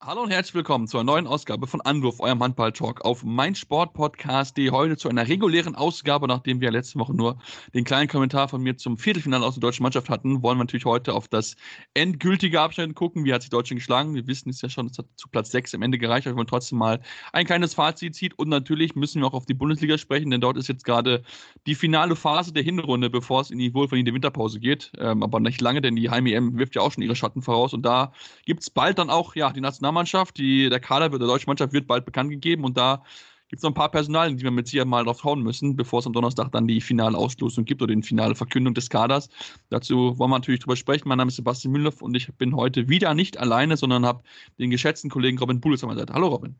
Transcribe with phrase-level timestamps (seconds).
[0.00, 4.70] Hallo und herzlich willkommen zur neuen Ausgabe von Anwurf, eurem Handball-Talk auf meinsportpodcast.de.
[4.70, 7.38] Heute zu einer regulären Ausgabe, nachdem wir letzte Woche nur
[7.74, 10.84] den kleinen Kommentar von mir zum Viertelfinale aus der deutschen Mannschaft hatten, wollen wir natürlich
[10.84, 11.56] heute auf das
[11.94, 13.24] endgültige Abschneiden gucken.
[13.24, 14.14] Wie hat sich Deutschland geschlagen?
[14.14, 16.38] Wir wissen es ja schon, es hat zu Platz 6 am Ende gereicht, aber wir
[16.38, 17.00] wollen trotzdem mal
[17.32, 18.32] ein kleines Fazit ziehen.
[18.36, 21.24] Und natürlich müssen wir auch auf die Bundesliga sprechen, denn dort ist jetzt gerade
[21.66, 24.92] die finale Phase der Hinrunde, bevor es in die wohlverdiente Winterpause geht.
[24.96, 27.74] Ähm, aber nicht lange, denn die Heim-EM wirft ja auch schon ihre Schatten voraus.
[27.74, 28.12] Und da
[28.46, 30.38] gibt es bald dann auch ja, die Nationalmannschaft Nationalmannschaft.
[30.38, 33.02] Die, der Kader der deutschen Mannschaft wird bald bekannt gegeben und da
[33.48, 36.00] gibt es noch ein paar Personalien, die wir mit Sicherheit mal drauf hauen müssen, bevor
[36.00, 39.30] es am Donnerstag dann die finale Auslosung gibt oder die finale Verkündung des Kaders.
[39.70, 41.08] Dazu wollen wir natürlich drüber sprechen.
[41.08, 44.22] Mein Name ist Sebastian Müller und ich bin heute wieder nicht alleine, sondern habe
[44.58, 46.12] den geschätzten Kollegen Robin Bullis an meiner Seite.
[46.12, 46.56] Hallo Robin.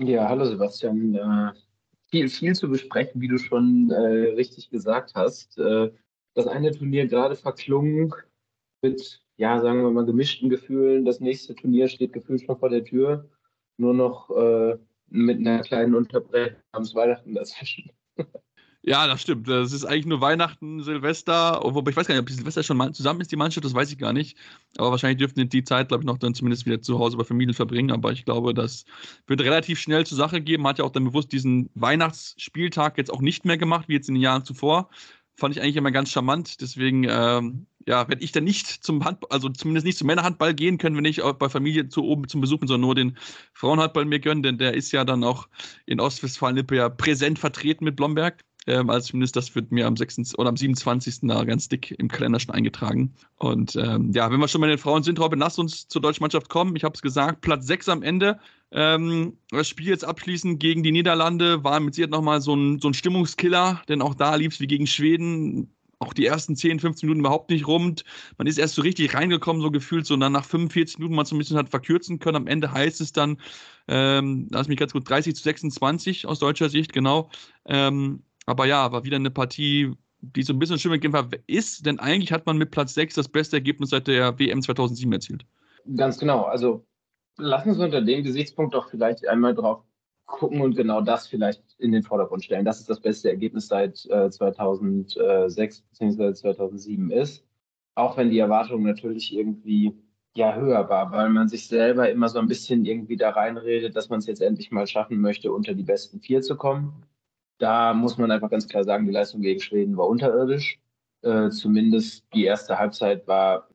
[0.00, 1.14] Ja, hallo Sebastian.
[1.14, 1.52] Äh,
[2.10, 5.58] viel, viel zu besprechen, wie du schon äh, richtig gesagt hast.
[5.58, 5.92] Äh,
[6.34, 8.12] das eine Turnier gerade verklungen
[8.82, 11.04] mit ja, sagen wir mal, gemischten Gefühlen.
[11.04, 13.28] Das nächste Turnier steht gefühlt schon vor der Tür.
[13.76, 17.90] Nur noch äh, mit einer kleinen Unterbrechung am Weihnachten dazwischen.
[18.84, 19.46] Ja, das stimmt.
[19.46, 21.60] Das ist eigentlich nur Weihnachten, Silvester.
[21.62, 23.92] Wobei ich weiß gar nicht, ob Silvester schon mal zusammen ist, die Mannschaft, das weiß
[23.92, 24.36] ich gar nicht.
[24.76, 27.54] Aber wahrscheinlich dürften die Zeit, glaube ich, noch dann zumindest wieder zu Hause bei Familien
[27.54, 27.92] verbringen.
[27.92, 28.84] Aber ich glaube, das
[29.28, 30.66] wird relativ schnell zur Sache geben.
[30.66, 34.16] Hat ja auch dann bewusst diesen Weihnachtsspieltag jetzt auch nicht mehr gemacht, wie jetzt in
[34.16, 34.90] den Jahren zuvor.
[35.36, 36.60] Fand ich eigentlich immer ganz charmant.
[36.60, 40.78] Deswegen ähm, ja, wenn ich dann nicht zum Handball, also zumindest nicht zum Männerhandball gehen
[40.78, 43.16] können, wenn ich auch bei Familie zu oben zum Besuch bin, sondern nur den
[43.54, 45.48] Frauenhandball mir gönnen, denn der ist ja dann auch
[45.86, 48.44] in Ostwestfalen-Lippe ja präsent vertreten mit Blomberg.
[48.66, 50.38] Ähm, also zumindest das wird mir am 6.
[50.38, 51.20] oder am 27.
[51.22, 53.14] da ganz dick im Kalender schon eingetragen.
[53.36, 56.22] Und ähm, ja, wenn wir schon bei den Frauen sind, Robin, lass uns zur deutschen
[56.22, 56.76] Mannschaft kommen.
[56.76, 58.38] Ich habe es gesagt, Platz 6 am Ende.
[58.70, 62.88] Ähm, das Spiel jetzt abschließend gegen die Niederlande war mit Sicherheit nochmal so ein, so
[62.88, 67.06] ein Stimmungskiller, denn auch da lief es wie gegen Schweden auch die ersten 10, 15
[67.06, 68.04] Minuten überhaupt nicht rund.
[68.36, 71.34] Man ist erst so richtig reingekommen, so gefühlt, so dann nach 45 Minuten man so
[71.34, 72.36] ein bisschen hat verkürzen können.
[72.36, 73.38] Am Ende heißt es dann,
[73.88, 77.30] ähm, lass mich ganz gut, 30 zu 26 aus deutscher Sicht, genau.
[77.66, 82.32] Ähm, aber ja, war wieder eine Partie, die so ein bisschen Kämpfer ist, denn eigentlich
[82.32, 85.46] hat man mit Platz 6 das beste Ergebnis seit der WM 2007 erzielt.
[85.96, 86.42] Ganz genau.
[86.42, 86.84] Also
[87.38, 89.82] lassen Sie unter dem Gesichtspunkt doch vielleicht einmal drauf
[90.32, 92.64] gucken und genau das vielleicht in den Vordergrund stellen.
[92.64, 96.32] Das ist das beste Ergebnis seit äh, 2006 bzw.
[96.34, 97.44] 2007 ist.
[97.94, 99.94] Auch wenn die Erwartung natürlich irgendwie
[100.34, 104.08] ja höher war, weil man sich selber immer so ein bisschen irgendwie da reinredet, dass
[104.08, 107.04] man es jetzt endlich mal schaffen möchte, unter die besten vier zu kommen.
[107.58, 110.80] Da muss man einfach ganz klar sagen, die Leistung gegen Schweden war unterirdisch.
[111.20, 113.68] Äh, zumindest die erste Halbzeit war,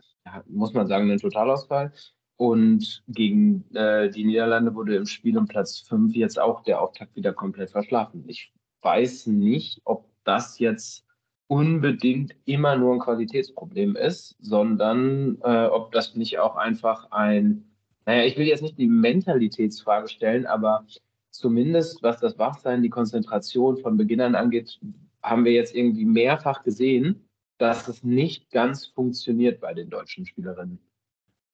[0.47, 1.93] muss man sagen, ein Totalausfall.
[2.37, 7.15] Und gegen äh, die Niederlande wurde im Spiel um Platz 5 jetzt auch der Auftakt
[7.15, 8.23] wieder komplett verschlafen.
[8.27, 11.03] Ich weiß nicht, ob das jetzt
[11.47, 17.63] unbedingt immer nur ein Qualitätsproblem ist, sondern äh, ob das nicht auch einfach ein,
[18.05, 20.85] naja, ich will jetzt nicht die Mentalitätsfrage stellen, aber
[21.31, 24.79] zumindest was das Wachsein, die Konzentration von Beginnern angeht,
[25.23, 27.27] haben wir jetzt irgendwie mehrfach gesehen,
[27.57, 30.79] dass es nicht ganz funktioniert bei den deutschen Spielerinnen.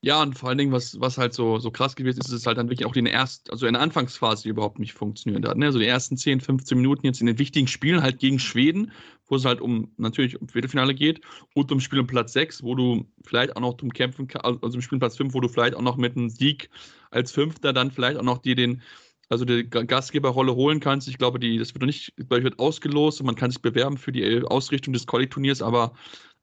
[0.06, 2.58] Ja, und vor allen Dingen, was, was halt so, so krass gewesen ist, ist halt
[2.58, 5.58] dann wirklich auch in der ersten, also in der Anfangsphase überhaupt nicht funktioniert hat.
[5.58, 5.68] Ne?
[5.68, 8.91] Also die ersten 10, 15 Minuten jetzt in den wichtigen Spielen halt gegen Schweden,
[9.28, 11.22] wo es halt um natürlich um Viertelfinale geht
[11.56, 14.81] und um Spiel um Platz 6, wo du vielleicht auch noch zum Kämpfen, also im
[14.81, 16.70] Spiel um Platz 5, wo du vielleicht auch noch mit einem Sieg
[17.09, 18.81] als Fünfter dann vielleicht auch noch dir den,
[19.30, 21.08] also die Gastgeberrolle holen kannst.
[21.08, 23.62] Ich glaube, die, das wird noch nicht, glaube ich, wird ausgelost und man kann sich
[23.62, 25.94] bewerben für die Ausrichtung des Quali-Turniers, aber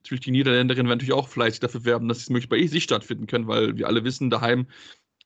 [0.03, 3.27] natürlich die Niederländerinnen werden natürlich auch fleißig dafür werben, dass es möglichst bei sich stattfinden
[3.27, 4.67] können, weil wir alle wissen, daheim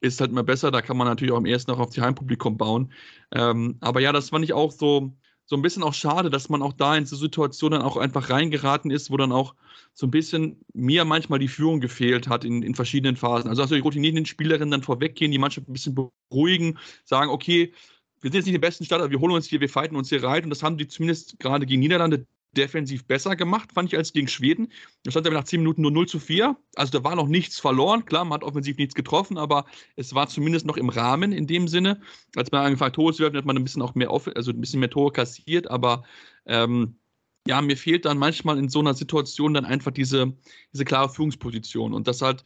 [0.00, 0.70] ist halt immer besser.
[0.70, 2.92] Da kann man natürlich auch am ersten noch auf die Heimpublikum bauen.
[3.32, 6.62] Ähm, aber ja, das fand ich auch so, so ein bisschen auch schade, dass man
[6.62, 9.54] auch da in so Situationen auch einfach reingeraten ist, wo dann auch
[9.92, 13.48] so ein bisschen mir manchmal die Führung gefehlt hat in, in verschiedenen Phasen.
[13.48, 17.72] Also, also die routinierten Spielerinnen dann vorweggehen, die Mannschaft ein bisschen beruhigen, sagen, okay,
[18.20, 20.24] wir sind jetzt nicht die besten Starter, wir holen uns hier, wir fighten uns hier
[20.24, 20.44] rein.
[20.44, 24.28] Und das haben die zumindest gerade gegen Niederlande defensiv besser gemacht, fand ich, als gegen
[24.28, 24.72] Schweden.
[25.02, 26.56] Da stand aber nach 10 Minuten nur 0 zu 4.
[26.76, 28.04] Also da war noch nichts verloren.
[28.04, 29.66] Klar, man hat offensiv nichts getroffen, aber
[29.96, 32.00] es war zumindest noch im Rahmen in dem Sinne.
[32.36, 34.60] Als man angefangen hat, Tore zu werfen, hat man ein bisschen auch mehr, also ein
[34.60, 36.04] bisschen mehr Tore kassiert, aber
[36.46, 36.96] ähm,
[37.46, 40.32] ja, mir fehlt dann manchmal in so einer Situation dann einfach diese,
[40.72, 41.92] diese klare Führungsposition.
[41.92, 42.44] Und das hat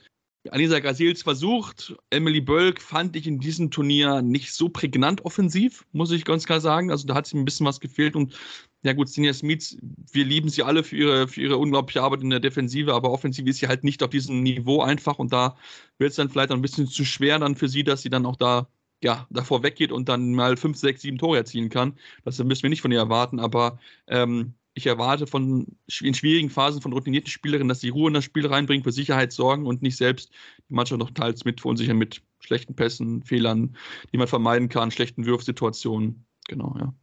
[0.50, 1.94] Anisa Grasils versucht.
[2.10, 6.60] Emily Bölk fand ich in diesem Turnier nicht so prägnant offensiv, muss ich ganz klar
[6.60, 6.90] sagen.
[6.90, 8.34] Also da hat sie ein bisschen was gefehlt und
[8.82, 9.76] ja gut, Sinja Smith,
[10.12, 13.46] wir lieben sie alle für ihre, für ihre unglaubliche Arbeit in der Defensive, aber offensiv
[13.46, 15.56] ist sie halt nicht auf diesem Niveau einfach und da
[15.98, 18.36] wird es dann vielleicht ein bisschen zu schwer dann für sie, dass sie dann auch
[18.36, 18.68] da
[19.02, 21.98] ja, davor weggeht und dann mal fünf, sechs, sieben Tore erzielen kann.
[22.24, 23.78] Das müssen wir nicht von ihr erwarten, aber
[24.08, 25.66] ähm, ich erwarte von
[26.00, 29.32] in schwierigen Phasen von routinierten Spielerinnen, dass sie Ruhe in das Spiel reinbringen, für Sicherheit
[29.32, 30.32] sorgen und nicht selbst
[30.68, 33.76] die Mannschaft noch teils mit verunsichern mit schlechten Pässen, Fehlern,
[34.12, 36.24] die man vermeiden kann, schlechten Wurfsituationen.
[36.48, 36.94] Genau, ja.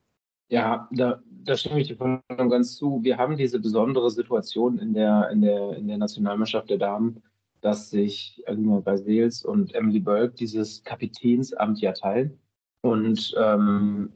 [0.48, 3.00] Ja, da, da stimme ich dir voll und ganz zu.
[3.03, 7.21] Wir haben diese besondere Situation in der, in der, in der Nationalmannschaft der Damen,
[7.62, 12.39] dass sich Alina Basels und Emily Bölk dieses Kapitänsamt ja teilen.
[12.81, 14.12] Und ähm,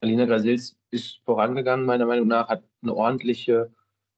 [0.00, 3.72] Alina Grasils ist vorangegangen, meiner Meinung nach, hat eine ordentliche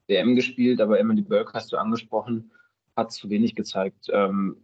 [0.08, 2.50] WM gespielt, aber Emily Burke hast du angesprochen,
[2.96, 4.08] hat zu wenig gezeigt.
[4.12, 4.56] Ähm,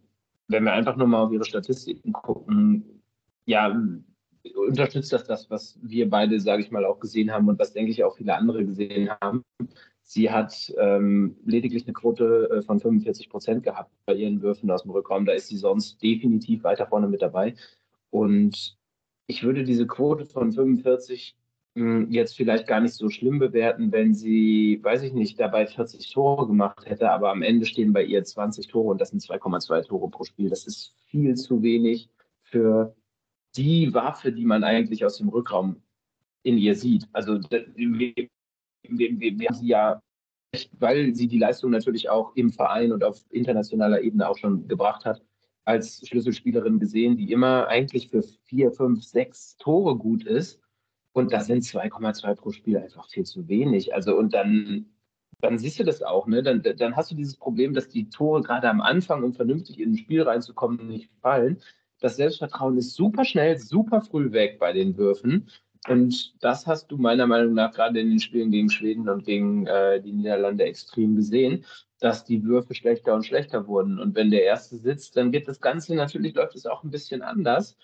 [0.48, 3.02] wenn wir einfach nur mal auf ihre Statistiken gucken,
[3.44, 3.76] ja,
[4.54, 7.90] unterstützt das das, was wir beide, sage ich mal, auch gesehen haben und was, denke
[7.90, 9.44] ich, auch viele andere gesehen haben.
[10.02, 14.82] Sie hat ähm, lediglich eine Quote äh, von 45 Prozent gehabt bei ihren Würfen aus
[14.82, 15.24] dem Rückraum.
[15.24, 17.54] Da ist sie sonst definitiv weiter vorne mit dabei.
[18.10, 18.76] Und
[19.26, 21.36] ich würde diese Quote von 45
[21.74, 26.12] hm, jetzt vielleicht gar nicht so schlimm bewerten, wenn sie, weiß ich nicht, dabei 40
[26.12, 29.86] Tore gemacht hätte, aber am Ende stehen bei ihr 20 Tore und das sind 2,2
[29.86, 30.50] Tore pro Spiel.
[30.50, 32.10] Das ist viel zu wenig
[32.42, 32.94] für
[33.56, 35.82] die Waffe, die man eigentlich aus dem Rückraum
[36.42, 37.08] in ihr sieht.
[37.12, 40.00] Also wir, wir, haben sie ja,
[40.78, 45.04] weil sie die Leistung natürlich auch im Verein und auf internationaler Ebene auch schon gebracht
[45.04, 45.22] hat,
[45.64, 50.60] als Schlüsselspielerin gesehen, die immer eigentlich für vier, fünf, sechs Tore gut ist.
[51.12, 53.94] Und da sind 2,2 pro Spiel einfach viel zu wenig.
[53.94, 54.86] Also und dann,
[55.40, 56.42] dann siehst du das auch, ne?
[56.42, 59.92] Dann, dann hast du dieses Problem, dass die Tore gerade am Anfang, um vernünftig in
[59.92, 61.60] ein Spiel reinzukommen, nicht fallen.
[62.02, 65.48] Das Selbstvertrauen ist super schnell, super früh weg bei den Würfen.
[65.88, 69.68] Und das hast du meiner Meinung nach gerade in den Spielen gegen Schweden und gegen
[69.68, 71.64] äh, die Niederlande extrem gesehen,
[72.00, 74.00] dass die Würfe schlechter und schlechter wurden.
[74.00, 77.22] Und wenn der erste sitzt, dann wird das Ganze natürlich läuft es auch ein bisschen
[77.22, 77.76] anders.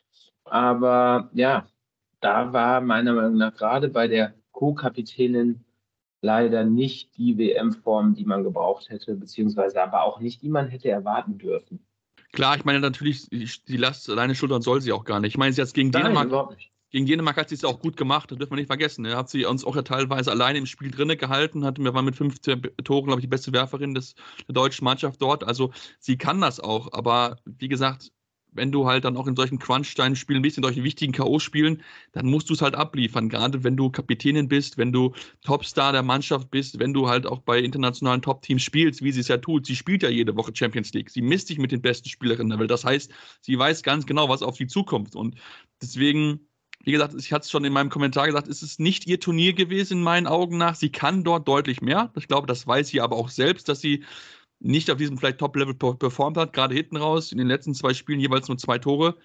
[0.44, 1.68] Aber ja,
[2.20, 5.64] da war meiner Meinung nach gerade bei der Co-Kapitänin
[6.22, 10.90] leider nicht die WM-Form, die man gebraucht hätte, beziehungsweise aber auch nicht, die man hätte
[10.90, 11.87] erwarten dürfen.
[12.38, 15.32] Klar, ich meine natürlich, die Last alleine schultern soll sie auch gar nicht.
[15.32, 16.56] Ich meine, sie hat gegen Nein, Dänemark.
[16.90, 19.02] Gegen Dänemark hat sie es auch gut gemacht, das dürfen wir nicht vergessen.
[19.02, 22.04] Da hat sie uns auch ja teilweise alleine im Spiel drinne gehalten, hat, wir waren
[22.04, 24.14] mit 15 Toren, glaube ich, die beste Werferin des,
[24.46, 25.42] der deutschen Mannschaft dort.
[25.42, 28.12] Also sie kann das auch, aber wie gesagt,
[28.52, 31.80] wenn du halt dann auch in solchen Crunch-Time-Spielen bist, in solchen wichtigen K.O.-Spielen,
[32.12, 33.28] dann musst du es halt abliefern.
[33.28, 35.12] Gerade wenn du Kapitänin bist, wenn du
[35.44, 39.28] Topstar der Mannschaft bist, wenn du halt auch bei internationalen Top-Teams spielst, wie sie es
[39.28, 39.66] ja tut.
[39.66, 41.10] Sie spielt ja jede Woche Champions League.
[41.10, 42.70] Sie misst sich mit den besten Spielerinnen der Welt.
[42.70, 43.10] Das heißt,
[43.40, 45.14] sie weiß ganz genau, was auf sie zukommt.
[45.14, 45.36] Und
[45.80, 46.40] deswegen
[46.84, 49.52] wie gesagt, ich hatte es schon in meinem Kommentar gesagt, es ist nicht ihr Turnier
[49.52, 50.74] gewesen in meinen Augen nach.
[50.74, 52.12] Sie kann dort deutlich mehr.
[52.16, 54.04] Ich glaube, das weiß sie aber auch selbst, dass sie
[54.60, 58.20] nicht auf diesem vielleicht Top-Level performt hat, gerade hinten raus, in den letzten zwei Spielen
[58.20, 59.16] jeweils nur zwei Tore,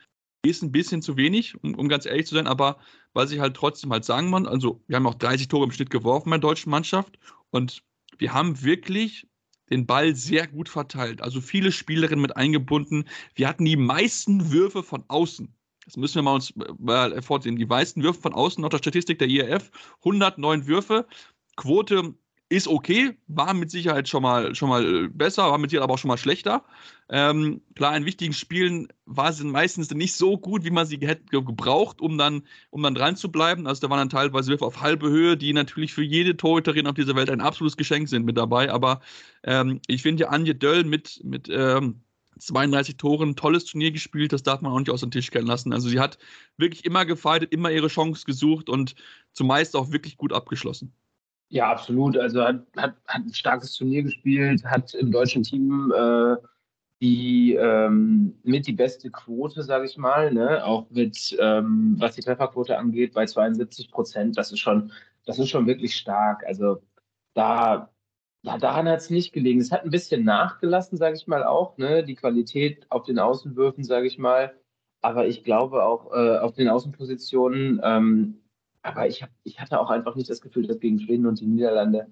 [0.45, 2.77] ist ein bisschen zu wenig, um, um ganz ehrlich zu sein, aber
[3.13, 5.89] was ich halt trotzdem halt sagen muss, also wir haben auch 30 Tore im Schnitt
[5.89, 7.18] geworfen bei der deutschen Mannschaft
[7.51, 7.83] und
[8.18, 9.27] wir haben wirklich
[9.69, 11.21] den Ball sehr gut verteilt.
[11.21, 13.06] Also viele Spielerinnen mit eingebunden.
[13.35, 15.53] Wir hatten die meisten Würfe von außen.
[15.85, 17.56] Das müssen wir mal uns mal vorsehen.
[17.56, 19.71] Die meisten Würfe von außen nach der Statistik der IRF.
[20.00, 21.07] 109 Würfe.
[21.56, 22.13] Quote
[22.55, 25.95] ist okay, war mit Sicherheit schon mal, schon mal äh, besser, war mit Sicherheit aber
[25.95, 26.63] auch schon mal schlechter.
[27.09, 31.23] Ähm, klar, in wichtigen Spielen war sie meistens nicht so gut, wie man sie hätte
[31.25, 33.65] gebraucht, um dann, um dann dran zu bleiben.
[33.65, 36.94] Also da waren dann teilweise Würfe auf halbe Höhe, die natürlich für jede Torhüterin auf
[36.94, 38.71] dieser Welt ein absolutes Geschenk sind mit dabei.
[38.71, 39.01] Aber
[39.44, 42.01] ähm, ich finde ja Anje Döll mit, mit ähm,
[42.39, 45.73] 32 Toren, tolles Turnier gespielt, das darf man auch nicht aus dem Tisch kennen lassen.
[45.73, 46.18] Also sie hat
[46.57, 48.95] wirklich immer gefeitet, immer ihre Chance gesucht und
[49.33, 50.94] zumeist auch wirklich gut abgeschlossen.
[51.54, 52.18] Ja, absolut.
[52.18, 56.36] Also hat, hat, hat ein starkes Turnier gespielt, hat im deutschen Team äh,
[57.00, 60.66] die ähm, mit die beste Quote, sage ich mal, ne?
[60.66, 64.36] auch mit ähm, was die Trefferquote angeht, bei 72 Prozent.
[64.36, 64.92] Das ist schon,
[65.26, 66.44] das ist schon wirklich stark.
[66.48, 66.81] Also
[67.36, 67.92] da,
[68.44, 69.62] ja, daran hat es nicht gelegen.
[69.62, 72.04] Es hat ein bisschen nachgelassen, sage ich mal auch, ne?
[72.04, 74.56] Die Qualität auf den Außenwürfen, sage ich mal.
[75.02, 78.43] Aber ich glaube auch äh, auf den Außenpositionen ähm,
[78.83, 81.47] aber ich, hab, ich hatte auch einfach nicht das Gefühl, dass gegen Schweden und die
[81.47, 82.07] Niederlande,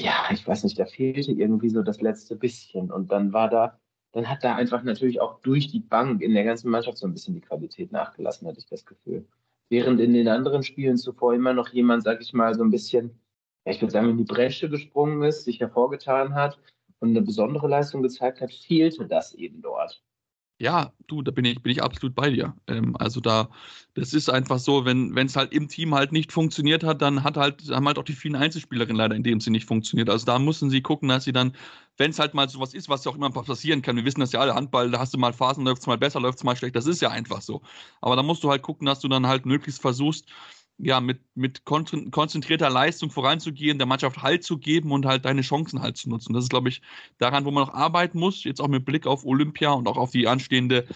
[0.00, 2.90] ja, ich weiß nicht, da fehlte irgendwie so das letzte bisschen.
[2.90, 3.78] Und dann war da,
[4.12, 7.12] dann hat da einfach natürlich auch durch die Bank in der ganzen Mannschaft so ein
[7.12, 9.26] bisschen die Qualität nachgelassen, hatte ich das Gefühl.
[9.68, 13.20] Während in den anderen Spielen zuvor immer noch jemand, sag ich mal, so ein bisschen,
[13.66, 16.58] ja, ich würde sagen, in die Bresche gesprungen ist, sich hervorgetan hat
[17.00, 20.02] und eine besondere Leistung gezeigt hat, fehlte das eben dort.
[20.58, 22.56] Ja, du, da bin ich, bin ich absolut bei dir.
[22.66, 23.50] Ähm, also da,
[23.92, 27.36] das ist einfach so, wenn es halt im Team halt nicht funktioniert hat, dann hat
[27.36, 30.08] halt, haben halt auch die vielen Einzelspielerinnen leider in dem sie nicht funktioniert.
[30.08, 31.54] Also da müssen sie gucken, dass sie dann,
[31.98, 34.32] wenn es halt mal sowas ist, was ja auch immer passieren kann, wir wissen das
[34.32, 36.56] ja alle, Handball, da hast du mal Phasen, läuft es mal besser, läuft es mal
[36.56, 37.60] schlecht, das ist ja einfach so.
[38.00, 40.26] Aber da musst du halt gucken, dass du dann halt möglichst versuchst,
[40.78, 45.80] ja, mit, mit konzentrierter Leistung voranzugehen, der Mannschaft Halt zu geben und halt deine Chancen
[45.80, 46.34] halt zu nutzen.
[46.34, 46.82] Das ist, glaube ich,
[47.18, 50.10] daran, wo man noch arbeiten muss, jetzt auch mit Blick auf Olympia und auch auf
[50.10, 50.86] die anstehende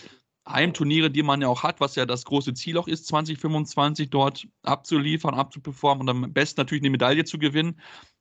[0.47, 4.47] Heimturniere, die man ja auch hat, was ja das große Ziel auch ist, 2025 dort
[4.63, 7.81] abzuliefern, abzuperformen und am besten natürlich eine Medaille zu gewinnen.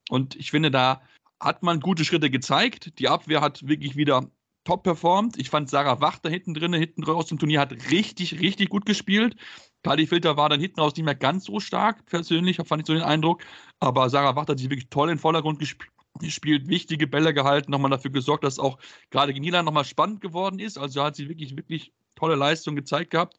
[0.10, 1.02] Und ich finde, da
[1.40, 3.00] hat man gute Schritte gezeigt.
[3.00, 4.30] Die Abwehr hat wirklich wieder
[4.70, 5.40] top performt.
[5.40, 9.36] Ich fand Sarah Wachter hinten drin, hinten raus im Turnier hat richtig, richtig gut gespielt.
[9.84, 12.94] Kali Filter war dann hinten raus nicht mehr ganz so stark, persönlich, fand ich so
[12.94, 13.42] den Eindruck.
[13.80, 17.72] Aber Sarah Wachter hat sich wirklich toll in den Vordergrund gespielt gespielt, wichtige Bälle gehalten,
[17.72, 18.78] nochmal dafür gesorgt, dass auch
[19.10, 20.78] gerade gegen Niederland nochmal spannend geworden ist.
[20.78, 23.38] Also hat sie wirklich, wirklich tolle Leistung gezeigt gehabt.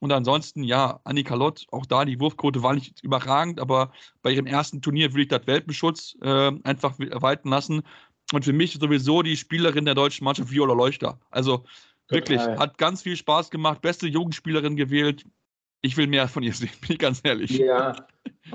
[0.00, 4.46] Und ansonsten, ja, Annika Lott, auch da, die Wurfquote war nicht überragend, aber bei ihrem
[4.46, 7.82] ersten Turnier würde ich das Welpenschutz äh, einfach walten lassen.
[8.32, 11.18] Und für mich sowieso die Spielerin der deutschen Mannschaft, Viola Leuchter.
[11.30, 11.64] Also
[12.08, 12.58] wirklich, Total.
[12.58, 15.24] hat ganz viel Spaß gemacht, beste Jugendspielerin gewählt.
[15.82, 17.50] Ich will mehr von ihr sehen, bin ich ganz ehrlich.
[17.50, 17.96] Ja,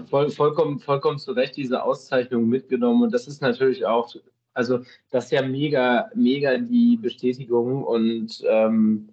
[0.09, 3.03] voll, vollkommen, vollkommen zu Recht diese Auszeichnung mitgenommen.
[3.03, 4.13] Und das ist natürlich auch,
[4.53, 4.79] also
[5.11, 9.09] das ist ja mega, mega die Bestätigung und ähm,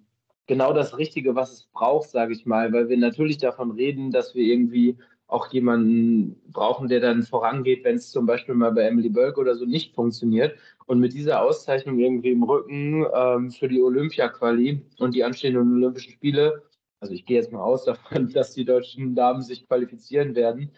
[0.47, 4.35] genau das Richtige, was es braucht, sage ich mal, weil wir natürlich davon reden, dass
[4.35, 4.97] wir irgendwie
[5.33, 9.55] auch jemanden brauchen, der dann vorangeht, wenn es zum Beispiel mal bei Emily Bölk oder
[9.55, 10.57] so nicht funktioniert.
[10.85, 16.13] Und mit dieser Auszeichnung irgendwie im Rücken ähm, für die Olympia-Quali und die anstehenden Olympischen
[16.13, 16.61] Spiele,
[16.99, 20.71] also ich gehe jetzt mal aus davon, dass die deutschen Damen sich qualifizieren werden.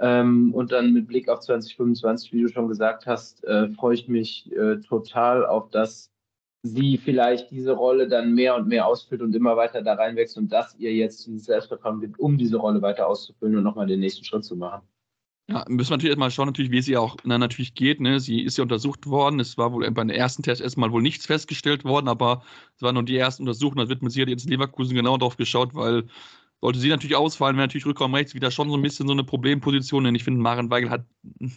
[0.00, 4.08] Ähm, und dann mit Blick auf 2025, wie du schon gesagt hast, äh, freue ich
[4.08, 6.10] mich äh, total auf das,
[6.62, 10.52] sie vielleicht diese Rolle dann mehr und mehr ausfüllt und immer weiter da reinwächst und
[10.52, 14.24] dass ihr jetzt dieses Selbstvertrauen gibt, um diese Rolle weiter auszufüllen und nochmal den nächsten
[14.24, 14.82] Schritt zu machen.
[15.48, 18.00] Ja, müssen wir natürlich erstmal schauen, natürlich, wie es ihr auch na, natürlich geht.
[18.00, 18.20] Ne?
[18.20, 19.40] Sie ist ja untersucht worden.
[19.40, 22.44] Es war wohl bei den ersten Tests erstmal wohl nichts festgestellt worden, aber
[22.76, 23.84] es waren nur die ersten Untersuchungen.
[23.84, 26.04] Da wird mit Sicherheit jetzt Leverkusen genau drauf geschaut, weil
[26.60, 29.24] sollte sie natürlich ausfallen, wäre natürlich Rückraum rechts wieder schon so ein bisschen so eine
[29.24, 31.06] Problemposition, denn ich finde, Maren Weigel hat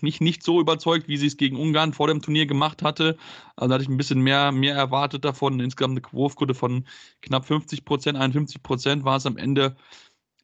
[0.02, 3.18] mich nicht so überzeugt, wie sie es gegen Ungarn vor dem Turnier gemacht hatte.
[3.56, 5.60] Also da hatte ich ein bisschen mehr, mehr erwartet davon.
[5.60, 6.86] Insgesamt eine Wurfquote von
[7.22, 9.76] knapp 50 Prozent, 51 Prozent war es am Ende.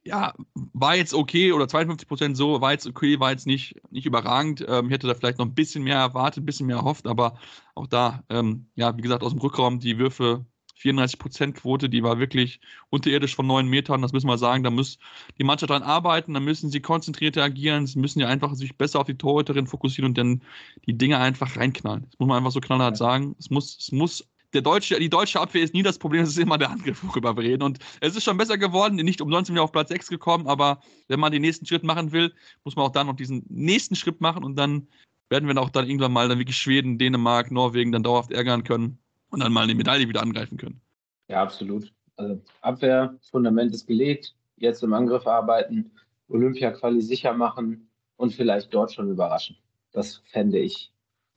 [0.04, 4.06] Ja, war jetzt okay oder 52 Prozent so, war jetzt okay, war jetzt nicht, nicht
[4.06, 4.64] überragend.
[4.66, 7.38] Ähm, ich hätte da vielleicht noch ein bisschen mehr erwartet, ein bisschen mehr erhofft, aber
[7.74, 10.46] auch da, ähm, ja, wie gesagt, aus dem Rückraum die Würfe
[10.80, 14.02] 34% Quote, die war wirklich unterirdisch von neun Metern.
[14.02, 14.64] Das müssen wir sagen.
[14.64, 14.98] Da muss
[15.38, 16.34] die Mannschaft dran arbeiten.
[16.34, 17.86] Da müssen sie konzentrierter agieren.
[17.86, 20.42] Sie müssen ja einfach sich besser auf die Torhüterin fokussieren und dann
[20.86, 22.06] die Dinge einfach reinknallen.
[22.10, 23.36] Das muss man einfach so knallhart sagen.
[23.38, 26.38] Es muss, es muss der deutsche, die deutsche Abwehr ist nie das Problem, es ist
[26.38, 27.62] immer der Angriff, worüber wir reden.
[27.62, 30.80] Und es ist schon besser geworden, nicht umsonst sind wir auf Platz 6 gekommen, aber
[31.08, 32.34] wenn man den nächsten Schritt machen will,
[32.64, 34.88] muss man auch dann noch diesen nächsten Schritt machen und dann
[35.28, 38.98] werden wir auch dann irgendwann mal dann wirklich Schweden, Dänemark, Norwegen dann dauerhaft ärgern können
[39.30, 40.80] und dann mal eine Medaille wieder angreifen können.
[41.28, 41.92] Ja, absolut.
[42.16, 45.90] Also Abwehr, Fundament ist gelegt, jetzt im Angriff arbeiten,
[46.28, 49.56] Olympia-Quali sicher machen und vielleicht dort schon überraschen.
[49.92, 50.92] Das fände ich,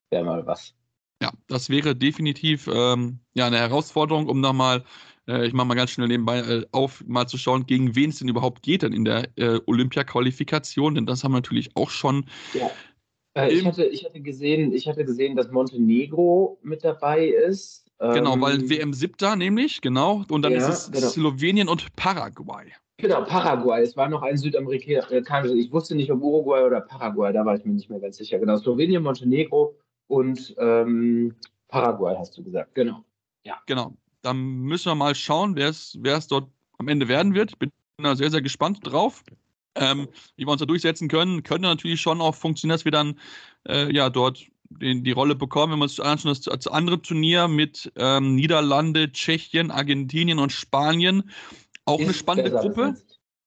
[0.09, 0.75] wäre mal was.
[1.21, 4.83] Ja, das wäre definitiv ähm, ja, eine Herausforderung, um nochmal,
[5.27, 8.19] äh, ich mache mal ganz schnell nebenbei äh, auf, mal zu schauen, gegen wen es
[8.19, 12.25] denn überhaupt geht dann in der äh, Olympia-Qualifikation, denn das haben wir natürlich auch schon
[12.53, 12.69] ja.
[13.35, 17.82] Äh, ich, hatte, ich, hatte gesehen, ich hatte gesehen, dass Montenegro mit dabei ist.
[17.99, 20.23] Genau, ähm, weil WM siebter nämlich, genau.
[20.29, 21.07] Und dann ja, ist es genau.
[21.07, 22.71] Slowenien und Paraguay.
[22.97, 23.81] Genau, Paraguay.
[23.81, 25.45] Es war noch ein Südamerikaner.
[25.55, 28.39] Ich wusste nicht, ob Uruguay oder Paraguay, da war ich mir nicht mehr ganz sicher.
[28.39, 29.75] Genau, Slowenien, Montenegro
[30.07, 31.35] und ähm,
[31.69, 32.75] Paraguay, hast du gesagt.
[32.75, 33.03] Genau.
[33.45, 33.57] Ja.
[33.67, 33.93] Genau.
[34.21, 37.57] Dann müssen wir mal schauen, wer es dort am Ende werden wird.
[37.59, 39.23] Bin da sehr, sehr gespannt drauf
[39.75, 43.19] ähm, wie wir uns da durchsetzen können, könnte natürlich schon auch funktionieren, dass wir dann
[43.67, 44.45] äh, ja dort
[44.79, 49.71] die Rolle bekommen, wenn wir uns anschauen, das, das andere Turnier mit ähm, Niederlande, Tschechien,
[49.71, 51.29] Argentinien und Spanien.
[51.85, 52.95] Auch ist eine spannende Gruppe.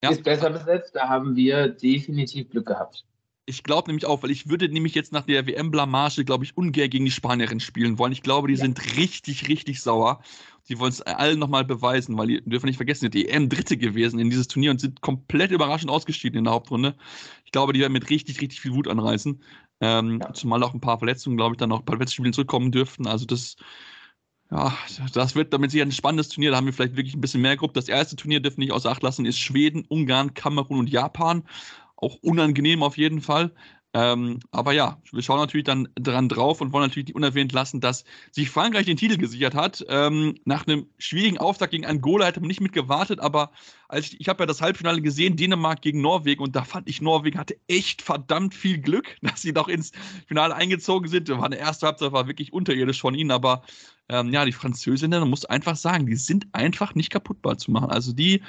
[0.02, 0.11] Ja.
[0.11, 3.04] Ist besser besetzt, da haben wir definitiv Glück gehabt.
[3.47, 6.90] Ich glaube nämlich auch, weil ich würde nämlich jetzt nach der WM-Blamage, glaube ich, ungern
[6.90, 8.12] gegen die Spanierin spielen wollen.
[8.12, 8.61] Ich glaube, die ja.
[8.61, 10.21] sind richtig, richtig sauer.
[10.68, 14.18] Die wollen es allen nochmal beweisen, weil die dürfen nicht vergessen, die EM Dritte gewesen
[14.18, 16.96] in dieses Turnier und sind komplett überraschend ausgeschieden in der Hauptrunde.
[17.44, 19.40] Ich glaube, die werden mit richtig, richtig viel Wut anreißen.
[19.80, 20.32] Ähm, ja.
[20.32, 23.06] Zumal auch ein paar Verletzungen, glaube ich, dann auch bei Wettspielen zurückkommen dürften.
[23.06, 23.56] Also das,
[24.50, 24.76] ja,
[25.12, 26.50] das wird damit sicher ein spannendes Turnier.
[26.50, 27.75] Da haben wir vielleicht wirklich ein bisschen mehr Gruppe.
[27.75, 31.44] Das erste Turnier dürfen nicht außer Acht lassen, ist Schweden, Ungarn, Kamerun und Japan.
[31.96, 33.52] Auch unangenehm auf jeden Fall.
[33.97, 37.81] Ähm, aber ja, wir schauen natürlich dann dran drauf und wollen natürlich nicht unerwähnt lassen,
[37.81, 39.87] dass sich Frankreich den Titel gesichert hat.
[39.88, 43.53] Ähm, nach einem schwierigen Auftakt gegen Angola hätte man nicht mit gewartet, aber
[43.88, 47.00] als ich, ich habe ja das Halbfinale gesehen, Dänemark gegen Norwegen und da fand ich,
[47.00, 49.93] Norwegen hatte echt verdammt viel Glück, dass sie noch ins
[50.26, 51.31] Finale eingezogen sind.
[51.31, 53.62] War eine erste Halbzeit war wirklich unterirdisch von ihnen, aber
[54.11, 57.88] ähm, ja, die Französinnen, man muss einfach sagen, die sind einfach nicht kaputtbar zu machen.
[57.88, 58.43] Also die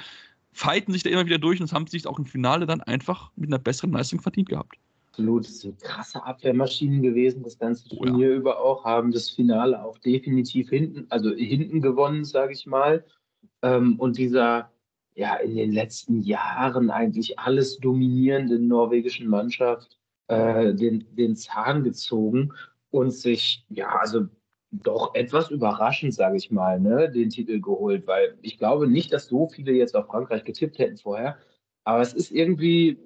[0.52, 3.48] fighten sich da immer wieder durch und haben sich auch im Finale dann einfach mit
[3.48, 4.76] einer besseren Leistung verdient gehabt.
[5.18, 8.36] Absolut, das sind krasse Abwehrmaschinen gewesen, das ganze Turnier oh ja.
[8.36, 13.04] über auch, haben das Finale auch definitiv hinten, also hinten gewonnen, sage ich mal.
[13.62, 14.70] Ähm, und dieser,
[15.16, 19.98] ja, in den letzten Jahren eigentlich alles dominierenden norwegischen Mannschaft
[20.28, 22.52] äh, den, den Zahn gezogen
[22.90, 24.28] und sich, ja, also
[24.70, 29.26] doch etwas überraschend, sage ich mal, ne, den Titel geholt, weil ich glaube nicht, dass
[29.26, 31.38] so viele jetzt auf Frankreich getippt hätten vorher.
[31.88, 32.98] Aber es ist irgendwie,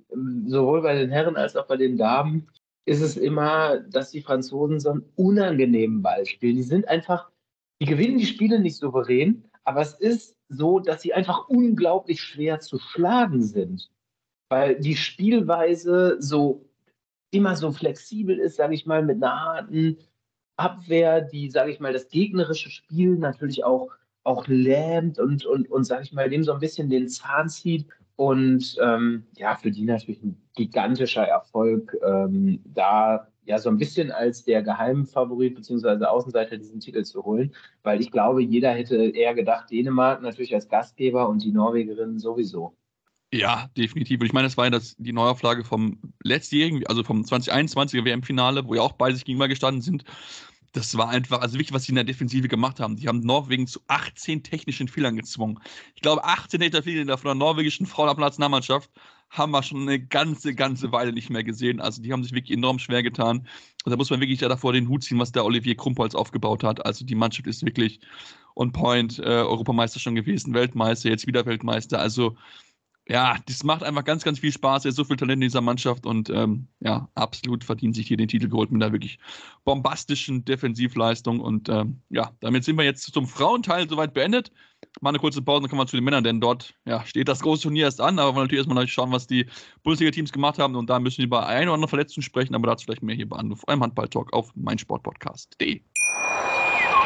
[0.46, 2.48] sowohl bei den Herren als auch bei den Damen,
[2.84, 6.56] ist es immer, dass die Franzosen so einen unangenehmen Ball spielen.
[6.56, 7.30] Die sind einfach,
[7.80, 12.58] die gewinnen die Spiele nicht souverän, aber es ist so, dass sie einfach unglaublich schwer
[12.58, 13.88] zu schlagen sind.
[14.48, 16.68] Weil die Spielweise so
[17.30, 19.98] immer so flexibel ist, sage ich mal, mit einer harten
[20.56, 23.90] Abwehr, die, sage ich mal, das gegnerische Spiel natürlich auch,
[24.24, 27.86] auch lähmt und, und, und sage ich mal, dem so ein bisschen den Zahn zieht.
[28.22, 34.12] Und ähm, ja, für die natürlich ein gigantischer Erfolg, ähm, da ja so ein bisschen
[34.12, 36.04] als der Geheimfavorit bzw.
[36.04, 37.52] Außenseiter diesen Titel zu holen,
[37.82, 42.76] weil ich glaube, jeder hätte eher gedacht, Dänemark natürlich als Gastgeber und die Norwegerinnen sowieso.
[43.32, 44.20] Ja, definitiv.
[44.20, 48.68] Und ich meine, das war ja das, die Neuauflage vom letztjährigen, also vom 2021er WM-Finale,
[48.68, 50.04] wo ja auch beide sich gegenüber gestanden sind.
[50.72, 52.96] Das war einfach, also wirklich, was sie in der Defensive gemacht haben.
[52.96, 55.58] Die haben Norwegen zu 18 technischen Fehlern gezwungen.
[55.94, 58.90] Ich glaube, 18 technische Fehler von der norwegischen Frauennationalmannschaft
[59.32, 61.80] haben wir schon eine ganze, ganze Weile nicht mehr gesehen.
[61.80, 63.46] Also die haben sich wirklich enorm schwer getan.
[63.84, 66.84] Und da muss man wirklich davor den Hut ziehen, was der Olivier Krumpholz aufgebaut hat.
[66.84, 68.00] Also die Mannschaft ist wirklich
[68.54, 71.98] on point, äh, Europameister schon gewesen, Weltmeister, jetzt wieder Weltmeister.
[71.98, 72.36] Also
[73.08, 74.84] ja, das macht einfach ganz, ganz viel Spaß.
[74.84, 78.16] Er ist so viel Talent in dieser Mannschaft und ähm, ja, absolut verdient sich hier
[78.16, 79.18] den Titel geholt mit einer wirklich
[79.64, 81.40] bombastischen Defensivleistung.
[81.40, 84.52] Und ähm, ja, damit sind wir jetzt zum Frauenteil soweit beendet.
[85.00, 87.40] Mal eine kurze Pause, dann kommen wir zu den Männern, denn dort ja, steht das
[87.40, 88.18] große Turnier erst an.
[88.20, 89.46] Aber wir wollen natürlich erstmal schauen, was die
[89.82, 90.76] Bundesliga-Teams gemacht haben.
[90.76, 93.28] Und da müssen wir über ein oder andere Verletzten sprechen, aber dazu vielleicht mehr hier
[93.28, 95.82] bei Anruf eurem Handball-Talk auf meinsportpodcast.de.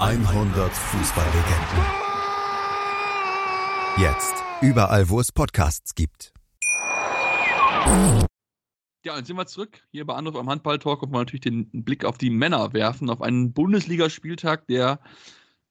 [0.00, 1.84] 100 Fußballlegenden
[3.98, 4.34] Jetzt.
[4.62, 6.32] Überall, wo es Podcasts gibt.
[9.04, 12.06] Ja, dann sind wir zurück hier bei Anruf am Handball-Talk und wollen natürlich den Blick
[12.06, 15.00] auf die Männer werfen, auf einen Bundesligaspieltag, der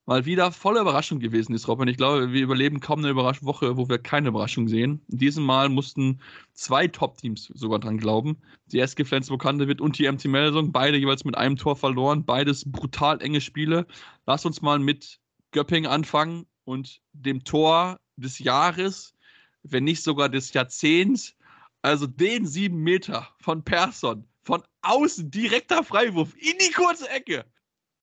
[0.10, 1.88] mal wieder voller Überraschung gewesen ist, Robin.
[1.88, 5.06] Ich glaube, wir überleben kaum eine Überrasch Woche, wo wir keine Überraschung sehen.
[5.08, 6.20] In diesem Mal mussten
[6.54, 8.42] zwei Top-Teams sogar dran glauben.
[8.72, 12.26] Die SG Flensburg-Handewitt und die MT Melsung, beide jeweils mit einem Tor verloren.
[12.26, 13.86] Beides brutal enge Spiele.
[14.26, 15.20] Lass uns mal mit
[15.52, 19.14] Göpping anfangen und dem Tor des Jahres,
[19.62, 21.36] wenn nicht sogar des Jahrzehnts.
[21.84, 27.46] Also den sieben Meter von Persson, von außen, direkter Freiwurf in die kurze Ecke.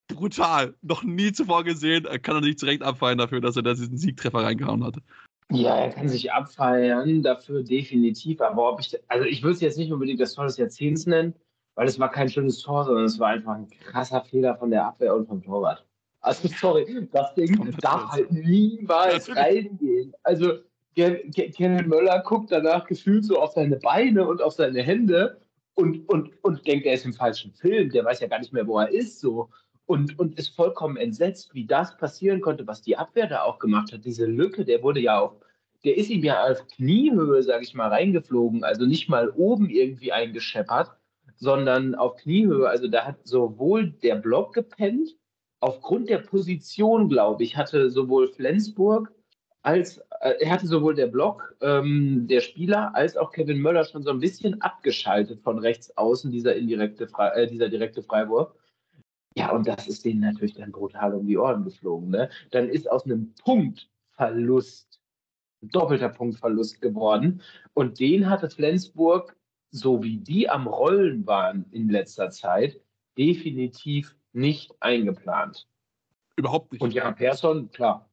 [0.08, 0.74] Brutal.
[0.82, 2.04] Noch nie zuvor gesehen.
[2.04, 5.00] Er kann er nicht direkt abfeiern dafür, dass er da diesen Siegtreffer reingehauen hatte.
[5.50, 8.40] Ja, er kann sich abfeiern dafür definitiv.
[8.40, 11.34] Aber ob ich, also ich würde es jetzt nicht unbedingt das Tor des Jahrzehnts nennen,
[11.76, 14.86] weil es war kein schönes Tor, sondern es war einfach ein krasser Fehler von der
[14.86, 15.84] Abwehr und vom Torwart.
[16.20, 20.12] Also sorry, das Ding darf halt niemals reingehen.
[20.24, 20.54] Also
[20.96, 25.40] Kevin Möller guckt danach gefühlt so auf seine Beine und auf seine Hände
[25.74, 27.90] und, und, und denkt, er ist im falschen Film.
[27.90, 29.20] Der weiß ja gar nicht mehr, wo er ist.
[29.20, 29.50] So.
[29.86, 33.92] Und, und ist vollkommen entsetzt, wie das passieren konnte, was die Abwehr da auch gemacht
[33.92, 34.04] hat.
[34.04, 35.36] Diese Lücke, der wurde ja auch,
[35.84, 38.64] der ist ihm ja auf Kniehöhe, sage ich mal, reingeflogen.
[38.64, 40.90] Also nicht mal oben irgendwie eingescheppert,
[41.36, 42.68] sondern auf Kniehöhe.
[42.68, 45.16] Also da hat sowohl der Block gepennt,
[45.60, 49.12] aufgrund der Position, glaube ich, hatte sowohl Flensburg
[49.66, 54.04] als äh, er hatte sowohl der Block ähm, der Spieler als auch Kevin Möller schon
[54.04, 58.54] so ein bisschen abgeschaltet von rechts außen, dieser indirekte Fre äh, dieser direkte Freiwurf.
[59.36, 62.08] Ja, und das ist denen natürlich dann brutal um die Ohren geflogen.
[62.08, 62.30] Ne?
[62.52, 65.00] Dann ist aus einem Punktverlust
[65.62, 67.42] ein doppelter Punktverlust geworden.
[67.74, 69.36] Und den hatte Flensburg,
[69.70, 72.80] so wie die am Rollen waren in letzter Zeit,
[73.18, 75.68] definitiv nicht eingeplant.
[76.36, 76.82] Überhaupt nicht.
[76.82, 78.08] Und Jan Persson, klar,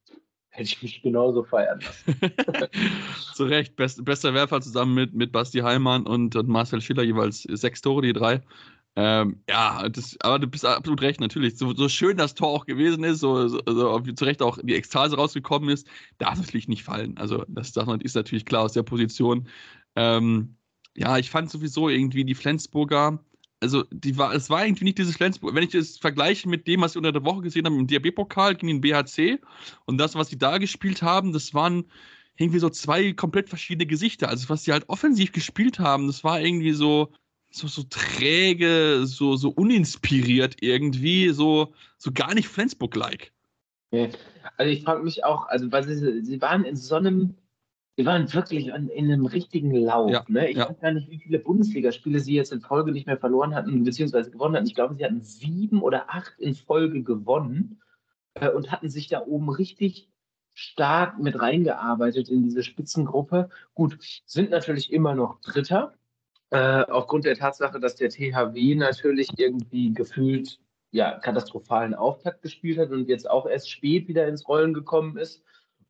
[0.50, 2.16] hätte ich mich genauso feiern lassen.
[3.34, 7.44] Zu Recht, Best, bester Werfer zusammen mit, mit Basti Heimann und, und Marcel Schiller jeweils
[7.44, 8.42] sechs Tore, die drei.
[8.96, 11.58] Ähm, ja, das, aber du bist absolut recht, natürlich.
[11.58, 14.76] So, so schön das Tor auch gewesen ist, so, so, so zu Recht auch die
[14.76, 15.88] Ekstase rausgekommen ist,
[16.20, 17.18] darf natürlich nicht fallen.
[17.18, 19.48] Also, das, das ist natürlich klar aus der Position.
[19.96, 20.58] Ähm,
[20.96, 23.20] ja, ich fand sowieso irgendwie die Flensburger,
[23.64, 25.56] also die war, es war irgendwie nicht dieses Flensburg.
[25.56, 28.56] Wenn ich das vergleiche mit dem, was ich unter der Woche gesehen habe im DRB-Pokal
[28.56, 29.40] gegen den BHC
[29.86, 31.86] und das, was sie da gespielt haben, das waren
[32.36, 34.28] irgendwie so zwei komplett verschiedene Gesichter.
[34.30, 37.14] Also was sie halt offensiv gespielt haben, das war irgendwie so,
[37.54, 43.32] so, so träge, so, so uninspiriert irgendwie, so, so gar nicht Flensburg-like.
[44.58, 47.36] Also ich frage mich auch, also weil sie, sie waren in so einem,
[47.96, 50.10] sie waren wirklich in, in einem richtigen Lauf.
[50.10, 50.50] Ja, ne?
[50.50, 50.68] Ich ja.
[50.68, 54.32] weiß gar nicht, wie viele Bundesligaspiele sie jetzt in Folge nicht mehr verloren hatten, beziehungsweise
[54.32, 54.66] gewonnen hatten.
[54.66, 57.82] Ich glaube, sie hatten sieben oder acht in Folge gewonnen
[58.34, 60.10] äh, und hatten sich da oben richtig
[60.56, 63.50] stark mit reingearbeitet in diese Spitzengruppe.
[63.76, 65.94] Gut, sind natürlich immer noch Dritter,
[66.54, 70.60] äh, aufgrund der Tatsache, dass der THW natürlich irgendwie gefühlt
[70.92, 75.42] ja, katastrophalen Auftakt gespielt hat und jetzt auch erst spät wieder ins Rollen gekommen ist.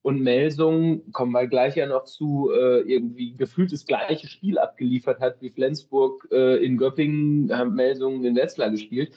[0.03, 5.19] Und Melsung, kommen wir gleich ja noch zu, äh, irgendwie gefühlt das gleiche Spiel abgeliefert
[5.19, 9.13] hat wie Flensburg äh, in Göppingen, haben Melsung in Wetzlar gespielt.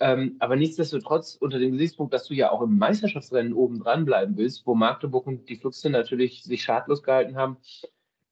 [0.00, 4.36] Ähm, aber nichtsdestotrotz, unter dem Gesichtspunkt, dass du ja auch im Meisterschaftsrennen oben dran bleiben
[4.36, 7.56] willst, wo Magdeburg und die Füchse natürlich sich schadlos gehalten haben,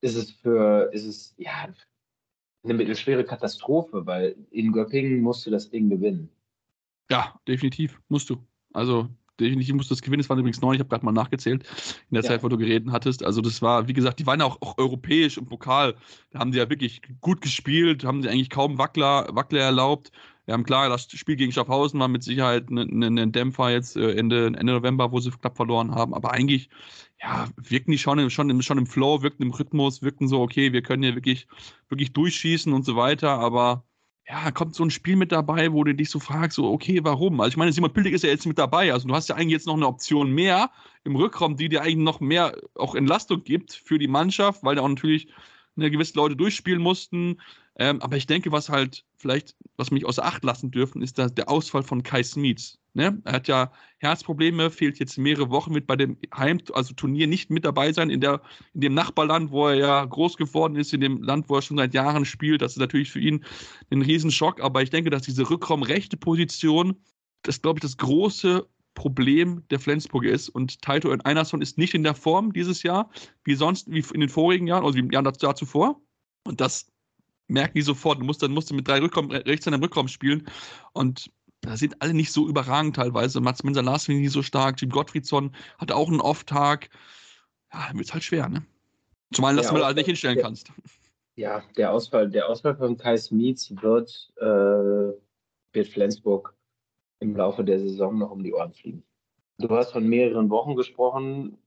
[0.03, 1.69] ist es für, ist es, ja,
[2.65, 6.29] eine mittelschwere Katastrophe, weil in Göppingen musst du das Ding gewinnen.
[7.11, 8.01] Ja, definitiv.
[8.09, 8.37] Musst du.
[8.73, 9.09] Also,
[9.41, 10.21] definitiv musst du das gewinnen.
[10.21, 11.65] Es waren übrigens neun, ich habe gerade mal nachgezählt,
[12.11, 12.29] in der Ja.
[12.29, 13.25] Zeit, wo du geredet hattest.
[13.25, 15.95] Also, das war, wie gesagt, die waren ja auch, auch europäisch im Pokal.
[16.31, 20.11] Da haben die ja wirklich gut gespielt, haben sie eigentlich kaum Wackler, Wackler erlaubt.
[20.49, 23.99] Wir haben klar, das Spiel gegen Schaffhausen war mit Sicherheit ein ne, ne Dämpfer jetzt
[23.99, 26.15] äh, Ende, Ende November, wo sie knapp verloren haben.
[26.15, 26.71] Aber eigentlich,
[27.21, 30.73] ja, wirken die schon, im- schon, schon im Flow, wirkten im Rhythmus, wirkten so, okay,
[30.73, 31.49] wir können hier wirklich,
[31.91, 33.29] wirklich durchschießen und so weiter.
[33.39, 33.85] Aber
[34.27, 37.39] ja, kommt so ein Spiel mit dabei, wo du dich so fragst, so, okay, warum?
[37.43, 39.53] Also ich meine, Simon Pildig ist ja jetzt mit dabei, also du hast ja eigentlich
[39.53, 40.71] jetzt noch eine Option mehr
[41.05, 44.83] im Rückraum, die dir eigentlich noch mehr auch Entlastung gibt für die Mannschaft, weil da
[44.83, 45.29] auch natürlich
[45.77, 47.41] eine gewisse Leute durchspielen mussten.
[47.79, 51.49] Ähm, aber ich denke, was halt vielleicht, was mich außer Acht lassen dürfen, ist der
[51.49, 52.79] Ausfall von Kai Smits.
[52.95, 53.23] Ne?
[53.25, 57.51] Er hat ja Herzprobleme, fehlt jetzt mehrere Wochen mit bei dem Heim, also Turnier nicht
[57.51, 58.43] mit dabei sein in, der,
[58.75, 61.77] in dem Nachbarland, wo er ja groß geworden ist, in dem Land, wo er schon
[61.77, 62.63] seit Jahren spielt.
[62.63, 63.45] Das ist natürlich für ihn
[63.91, 66.97] ein Riesenschock, aber ich denke, dass diese Rückraumrechte Position,
[67.43, 70.49] das glaube ich, das große Problem der Flensburger ist.
[70.49, 73.11] Und Taito Einarsson ist nicht in der Form dieses Jahr,
[73.45, 76.01] wie sonst, wie in den vorigen Jahren, also wie im Jahr zuvor.
[76.45, 76.91] Und das
[77.49, 78.21] merken die sofort.
[78.21, 80.47] Du musst dann musst du mit drei Rückraum, rechts in einem Rückraum spielen.
[80.93, 81.31] Und
[81.63, 83.41] da sind alle nicht so überragend teilweise.
[83.41, 84.81] Mats Menser Lars finde ich nicht so stark.
[84.81, 86.89] Jim Gottfriedson hat auch einen Off-Tag.
[87.73, 88.65] Ja, dann wird es halt schwer, ne?
[89.33, 90.43] Zumal das Ja, du auch- halt nicht hinstellen ja.
[90.45, 90.73] kannst.
[91.37, 96.55] Ja, der Ausfall, der Ausfall von Kai Smits wird, äh, wird Flensburg
[97.21, 99.03] im Laufe der Saison noch um die Ohren fliegen.
[99.59, 101.59] Du hast von mehreren Wochen gesprochen,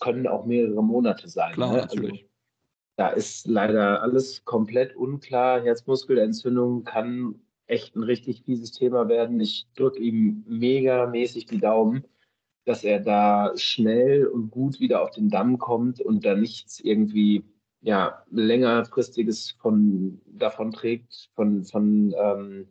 [0.00, 1.52] können auch mehrere Monate sein.
[1.54, 1.78] Klar, ne?
[1.78, 2.22] natürlich.
[2.22, 2.33] Also,
[2.96, 5.62] da ist leider alles komplett unklar.
[5.62, 9.40] Herzmuskelentzündung kann echt ein richtig fieses Thema werden.
[9.40, 12.04] Ich drücke ihm megamäßig die Daumen,
[12.64, 17.44] dass er da schnell und gut wieder auf den Damm kommt und da nichts irgendwie
[17.80, 22.68] ja, längerfristiges von, davon trägt, von, von, ähm,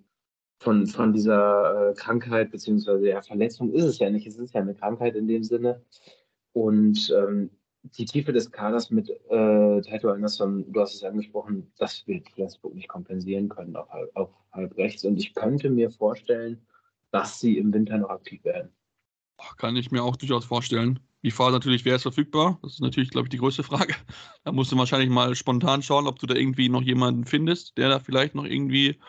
[0.60, 4.62] von, von dieser äh, Krankheit, beziehungsweise ja, Verletzung ist es ja nicht, es ist ja
[4.62, 5.84] eine Krankheit in dem Sinne.
[6.54, 7.52] Und ähm,
[7.84, 12.74] die Tiefe des Kaders mit äh, Taito Anderson, du hast es angesprochen, das wird Flensburg
[12.76, 15.04] nicht kompensieren können auf halb, auf halb rechts.
[15.04, 16.66] Und ich könnte mir vorstellen,
[17.12, 18.72] dass sie im Winter noch aktiv werden.
[19.58, 21.00] Kann ich mir auch durchaus vorstellen.
[21.24, 22.60] Die Phase natürlich, wer ist verfügbar?
[22.62, 23.96] Das ist natürlich, glaube ich, die größte Frage.
[24.44, 27.90] Da musst du wahrscheinlich mal spontan schauen, ob du da irgendwie noch jemanden findest, der
[27.90, 29.00] da vielleicht noch irgendwie,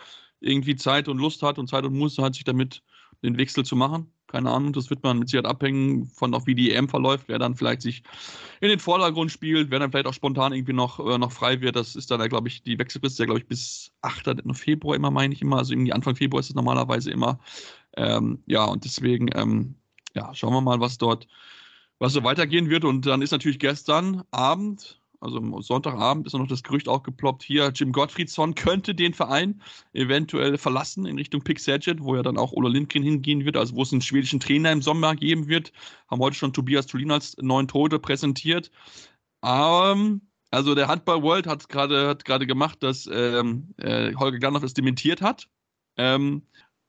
[0.41, 2.83] irgendwie Zeit und Lust hat und Zeit und Muße hat, sich damit
[3.23, 4.13] den Wechsel zu machen.
[4.35, 7.39] Keine Ahnung, das wird man mit Sicherheit abhängen von auch wie die EM verläuft, wer
[7.39, 8.03] dann vielleicht sich
[8.61, 11.77] in den Vordergrund spielt, wer dann vielleicht auch spontan irgendwie noch, äh, noch frei wird.
[11.77, 14.43] Das ist dann, glaube ich, die Wechselfrist ist ja, glaube ich, bis 8.
[14.53, 15.59] Februar immer, meine ich immer.
[15.59, 17.39] Also irgendwie Anfang Februar ist es normalerweise immer.
[17.97, 19.77] Ähm, ja, und deswegen, ähm,
[20.17, 21.29] ja, schauen wir mal, was dort,
[22.01, 22.85] was so weitergehen wird.
[22.85, 27.73] Und dann ist natürlich gestern Abend, also am Sonntagabend, ist noch das Gerücht aufgeploppt, hier
[27.75, 29.61] Jim Gottfriedson könnte den Verein
[29.93, 33.75] eventuell verlassen in Richtung Pick Saget, wo ja dann auch Ola Lindgren hingehen wird, also
[33.75, 35.73] wo es einen schwedischen Trainer im Sommer geben wird.
[36.09, 38.71] Haben heute schon Tobias Tulin als neuen Tote präsentiert.
[39.43, 44.75] Ähm, also der Handball World hat gerade hat gemacht, dass ähm, äh, Holger Glandorf es
[44.75, 45.49] dementiert hat.
[45.97, 46.43] Ähm,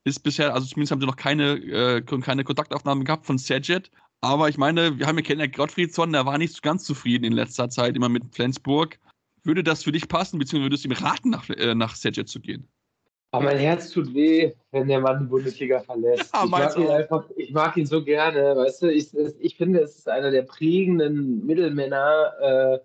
[0.04, 3.90] ist bisher, also zumindest haben sie noch keine, äh, keine Kontaktaufnahmen gehabt von Saget.
[4.26, 7.32] Aber ich meine, wir haben ja kennen ja Gottfriedson, der war nicht ganz zufrieden in
[7.32, 8.98] letzter Zeit immer mit Flensburg.
[9.44, 12.40] Würde das für dich passen, beziehungsweise würdest du ihm raten, nach, äh, nach Saget zu
[12.40, 12.68] gehen?
[13.30, 16.34] Aber mein Herz tut weh, wenn der Mann die Bundesliga verlässt.
[16.34, 19.56] Ja, ich, meins mag ihn einfach, ich mag ihn so gerne, weißt du, ich, ich
[19.56, 22.78] finde, es ist einer der prägenden Mittelmänner äh,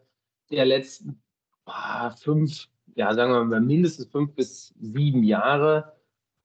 [0.53, 1.19] der letzten
[1.65, 5.91] ah, fünf, ja, sagen wir mal mindestens fünf bis sieben Jahre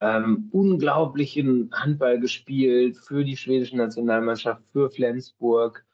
[0.01, 5.85] ähm, unglaublichen Handball gespielt für die schwedische Nationalmannschaft, für Flensburg.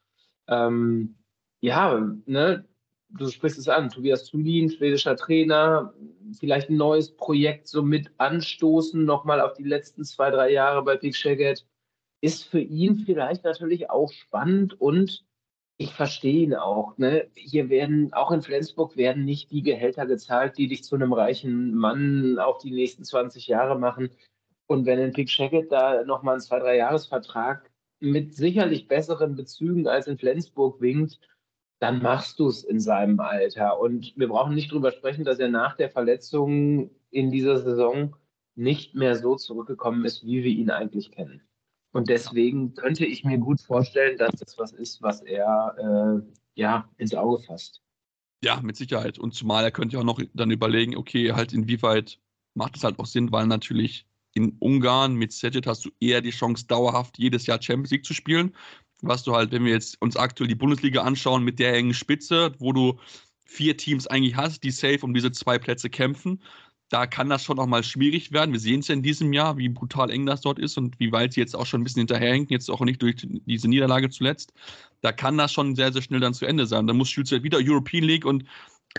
[0.48, 1.16] Ähm,
[1.60, 2.64] ja, ne,
[3.10, 5.94] du sprichst es an, Tobias Zulin, schwedischer Trainer,
[6.38, 10.96] vielleicht ein neues Projekt so mit anstoßen, nochmal auf die letzten zwei, drei Jahre bei
[10.96, 11.64] Big Shaget,
[12.20, 15.24] ist für ihn vielleicht natürlich auch spannend und
[15.82, 16.96] ich verstehe ihn auch.
[16.98, 17.28] Ne?
[17.34, 21.74] Hier werden, auch in Flensburg werden nicht die Gehälter gezahlt, die dich zu einem reichen
[21.74, 24.10] Mann auf die nächsten 20 Jahre machen.
[24.66, 27.68] Und wenn ein Pick Shackett da nochmal einen zwei, drei Jahresvertrag
[27.98, 31.20] mit sicherlich besseren Bezügen als in Flensburg winkt,
[31.80, 33.80] dann machst du es in seinem Alter.
[33.80, 38.14] Und wir brauchen nicht drüber sprechen, dass er nach der Verletzung in dieser Saison
[38.54, 41.42] nicht mehr so zurückgekommen ist, wie wir ihn eigentlich kennen.
[41.92, 46.88] Und deswegen könnte ich mir gut vorstellen, dass das was ist, was er äh, ja
[46.96, 47.82] ins Auge fasst.
[48.42, 49.18] Ja, mit Sicherheit.
[49.18, 52.18] Und zumal er könnte ja auch noch dann überlegen, okay, halt inwieweit
[52.54, 56.30] macht es halt auch Sinn, weil natürlich in Ungarn mit Sedget hast du eher die
[56.30, 58.54] Chance, dauerhaft jedes Jahr Champions League zu spielen.
[59.02, 62.54] Was du halt, wenn wir jetzt uns aktuell die Bundesliga anschauen, mit der engen Spitze,
[62.58, 62.98] wo du
[63.44, 66.40] vier Teams eigentlich hast, die safe um diese zwei Plätze kämpfen,
[66.92, 68.52] da kann das schon auch mal schwierig werden.
[68.52, 71.10] Wir sehen es ja in diesem Jahr, wie brutal eng das dort ist und wie
[71.10, 74.52] weit sie jetzt auch schon ein bisschen hinterherhängt, jetzt auch nicht durch diese Niederlage zuletzt.
[75.00, 76.86] Da kann das schon sehr, sehr schnell dann zu Ende sein.
[76.86, 78.44] Da muss Schulze wieder European League und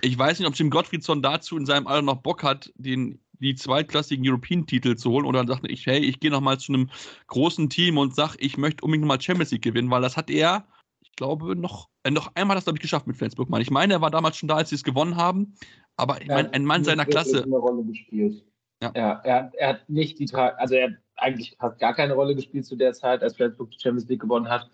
[0.02, 3.54] ich weiß nicht, ob Jim Gottfriedson dazu in seinem Alter noch Bock hat, den, die
[3.54, 6.90] zweitklassigen European-Titel zu holen oder dann sagt ich, hey, ich gehe nochmal zu einem
[7.28, 10.66] großen Team und sage, ich möchte unbedingt nochmal Champions League gewinnen, weil das hat er,
[11.00, 13.50] ich glaube, noch, äh, noch einmal das, glaube ich, geschafft mit Flensburg.
[13.60, 15.54] Ich meine, er war damals schon da, als sie es gewonnen haben.
[15.96, 17.44] Aber ich meine, ein Mann seiner Klasse.
[17.44, 18.44] Eine Rolle gespielt.
[18.82, 18.92] Ja.
[18.96, 22.66] ja er, er, hat nicht die, also er hat eigentlich fast gar keine Rolle gespielt
[22.66, 24.70] zu der Zeit, als Flensburg die Champions League gewonnen hat.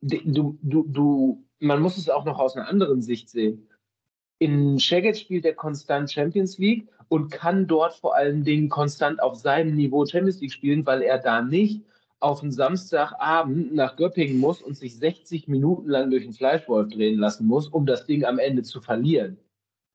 [0.00, 3.68] Du, du, du, man muss es auch noch aus einer anderen Sicht sehen.
[4.38, 9.34] In Szeged spielt er konstant Champions League und kann dort vor allen Dingen konstant auf
[9.36, 11.84] seinem Niveau Champions League spielen, weil er da nicht
[12.20, 17.18] auf einen Samstagabend nach Göppingen muss und sich 60 Minuten lang durch den Fleischwolf drehen
[17.18, 19.38] lassen muss, um das Ding am Ende zu verlieren.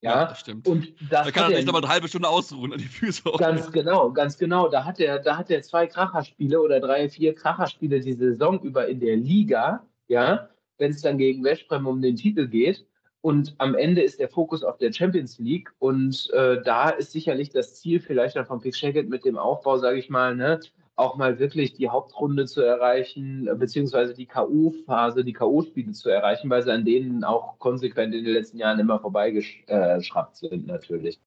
[0.03, 0.67] Ja, das stimmt.
[0.67, 3.23] Und das da kann er sich aber eine halbe Stunde ausruhen an die Füße.
[3.37, 4.67] Ganz genau, ganz genau.
[4.67, 8.87] Da hat er, da hat er zwei Kracherspiele oder drei, vier Kracherspiele die Saison über
[8.87, 12.85] in der Liga, ja, wenn es dann gegen Westbrem um den Titel geht.
[13.21, 15.69] Und am Ende ist der Fokus auf der Champions League.
[15.79, 19.77] Und äh, da ist sicherlich das Ziel vielleicht dann von Pick Shaggett mit dem Aufbau,
[19.77, 20.59] sage ich mal, ne,
[20.95, 26.61] auch mal wirklich die Hauptrunde zu erreichen, beziehungsweise die K.O.-Phase, die K.O.-Spiele zu erreichen, weil
[26.61, 31.19] sie an denen auch konsequent in den letzten Jahren immer vorbeigeschraubt sind, natürlich.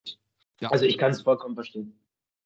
[0.60, 0.70] Ja.
[0.70, 1.98] Also ich kann es vollkommen verstehen.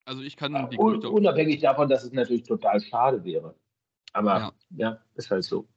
[0.06, 3.54] Also ich kann die Un Unabhängig davon, dass es natürlich total schade wäre.
[4.12, 5.68] Aber ja, ja ist halt so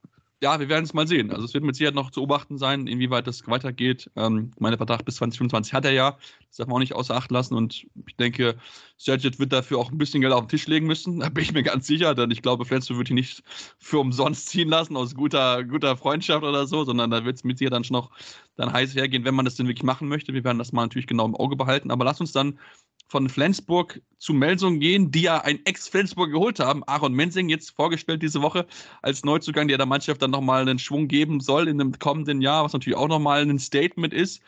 [0.43, 1.31] ja, wir werden es mal sehen.
[1.31, 4.11] Also es wird mit Sicherheit noch zu beobachten sein, inwieweit das weitergeht.
[4.17, 6.17] Ähm, mein Vertrag bis 2025 hat er ja.
[6.49, 7.55] Das darf man auch nicht außer Acht lassen.
[7.55, 8.55] Und ich denke,
[8.97, 11.19] Sergit wird dafür auch ein bisschen Geld auf den Tisch legen müssen.
[11.23, 12.13] Da bin ich mir ganz sicher.
[12.13, 13.41] Denn ich glaube, Flensburg wird ihn nicht
[13.79, 17.57] für umsonst ziehen lassen, aus guter, guter Freundschaft oder so, sondern da wird es mit
[17.57, 18.11] Sicherheit dann schon noch
[18.57, 20.33] dann heiß hergehen, wenn man das denn wirklich machen möchte.
[20.33, 21.89] Wir werden das mal natürlich genau im Auge behalten.
[21.89, 22.59] Aber lass uns dann
[23.07, 26.83] von Flensburg zu Melsung gehen, die ja ein Ex-Flensburg geholt haben.
[26.85, 28.65] Aaron Mensing jetzt vorgestellt diese Woche
[29.01, 32.63] als Neuzugang, der der Mannschaft dann nochmal einen Schwung geben soll in dem kommenden Jahr,
[32.63, 34.41] was natürlich auch nochmal ein Statement ist.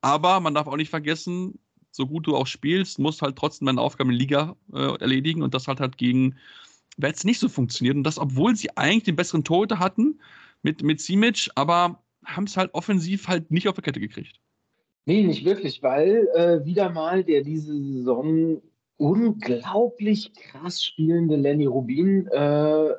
[0.00, 1.58] Aber man darf auch nicht vergessen,
[1.90, 5.54] so gut du auch spielst, musst halt trotzdem deine Aufgaben in Liga äh, erledigen und
[5.54, 6.36] das hat halt gegen
[6.96, 7.96] Wets nicht so funktioniert.
[7.96, 10.20] Und das, obwohl sie eigentlich den besseren Torhüter hatten
[10.62, 14.41] mit, mit Simic, aber haben es halt offensiv halt nicht auf der Kette gekriegt.
[15.04, 18.62] Nee, nicht wirklich, weil äh, wieder mal der diese Saison
[18.96, 22.94] unglaublich krass spielende Lenny Rubin äh,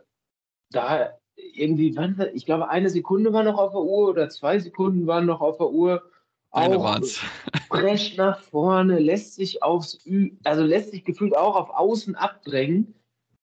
[0.71, 1.95] da irgendwie,
[2.33, 5.57] ich glaube, eine Sekunde war noch auf der Uhr oder zwei Sekunden waren noch auf
[5.57, 6.03] der Uhr.
[6.51, 7.01] Eine auch
[7.69, 12.95] Fresh nach vorne, lässt sich aufs Ü, also lässt sich gefühlt auch auf Außen abdrängen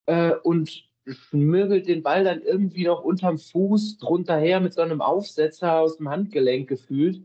[0.07, 5.01] äh, und schmirgelt den Ball dann irgendwie noch unterm Fuß drunter her mit so einem
[5.01, 7.23] Aufsetzer aus dem Handgelenk gefühlt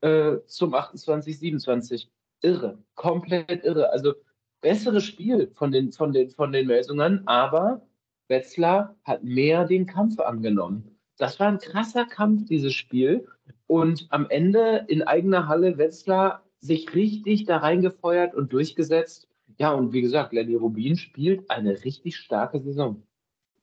[0.00, 2.10] äh, zum 28, 27.
[2.42, 3.90] Irre, komplett irre.
[3.90, 4.14] Also
[4.60, 7.86] besseres Spiel von den, von den, von den Melsungen, aber
[8.28, 10.96] Wetzlar hat mehr den Kampf angenommen.
[11.16, 13.26] Das war ein krasser Kampf, dieses Spiel.
[13.66, 19.28] Und am Ende in eigener Halle Wetzlar sich richtig da reingefeuert und durchgesetzt.
[19.58, 23.02] Ja, und wie gesagt, Lenny Rubin spielt eine richtig starke Saison.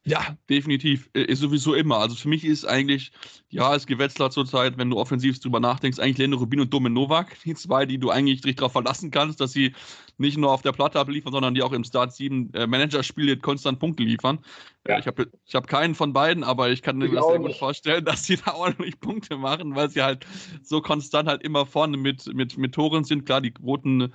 [0.05, 1.09] Ja, definitiv.
[1.13, 1.97] Ist sowieso immer.
[1.97, 3.11] Also für mich ist eigentlich,
[3.49, 7.37] ja, es Gewetzler zurzeit, wenn du offensiv drüber nachdenkst, eigentlich Leno Rubin und Domin Novak,
[7.45, 9.73] die zwei, die du eigentlich dich darauf verlassen kannst, dass sie
[10.17, 13.79] nicht nur auf der Platte abliefern, sondern die auch im Start 7 äh, Manager-Spiel konstant
[13.79, 14.39] Punkte liefern.
[14.85, 14.99] Ja.
[14.99, 18.03] Ich habe ich hab keinen von beiden, aber ich kann mir das sehr gut vorstellen,
[18.05, 20.25] dass sie da ordentlich Punkte machen, weil sie halt
[20.61, 23.25] so konstant halt immer vorne mit, mit, mit Toren sind.
[23.25, 24.13] Klar, die Quoten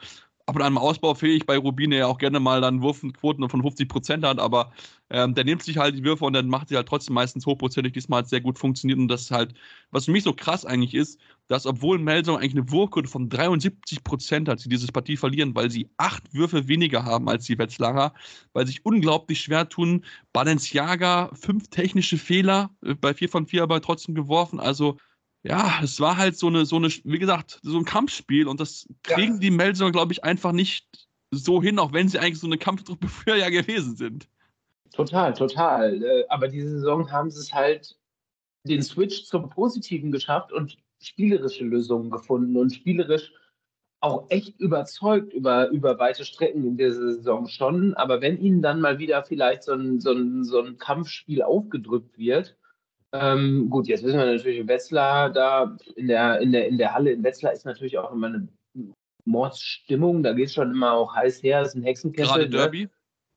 [0.49, 3.87] ab und an mal ausbaufähig, bei Rubine ja auch gerne mal dann Wurfquoten von 50
[3.87, 4.73] Prozent hat, aber
[5.11, 7.93] ähm, der nimmt sich halt die Würfe und dann macht sie halt trotzdem meistens hochprozentig.
[7.93, 9.53] Diesmal hat es sehr gut funktioniert und das ist halt,
[9.91, 14.03] was für mich so krass eigentlich ist, dass obwohl Melsung eigentlich eine Wurfquote von 73
[14.03, 18.15] Prozent hat, sie diese Partie verlieren, weil sie acht Würfe weniger haben als die Wetzlarer,
[18.55, 20.05] weil sie sich unglaublich schwer tun.
[20.33, 24.97] Balenciaga, fünf technische Fehler, äh, bei vier von vier aber trotzdem geworfen, also
[25.49, 28.87] ja, es war halt so eine, so eine, wie gesagt, so ein Kampfspiel und das
[29.03, 29.41] kriegen ja.
[29.41, 30.87] die Melser, glaube ich, einfach nicht
[31.31, 34.29] so hin, auch wenn sie eigentlich so eine Kampftruppe früher ja gewesen sind.
[34.93, 36.03] Total, total.
[36.03, 37.97] Äh, aber diese Saison haben sie es halt
[38.65, 43.33] den Switch zum Positiven geschafft und spielerische Lösungen gefunden und spielerisch
[44.01, 47.95] auch echt überzeugt über, über weite Strecken in dieser Saison schon.
[47.95, 52.19] Aber wenn ihnen dann mal wieder vielleicht so ein, so ein, so ein Kampfspiel aufgedrückt
[52.19, 52.57] wird,
[53.12, 57.12] ähm, gut, jetzt wissen wir natürlich, Wetzlar da in der, in, der, in der Halle
[57.12, 58.49] in Wetzlar ist natürlich auch immer eine
[59.25, 60.23] Mordsstimmung.
[60.23, 61.61] Da geht es schon immer auch heiß her.
[61.61, 62.29] Das ist ein Hexenkessel.
[62.29, 62.51] Gerade ne?
[62.51, 62.83] Derby.
[62.85, 62.90] Ne?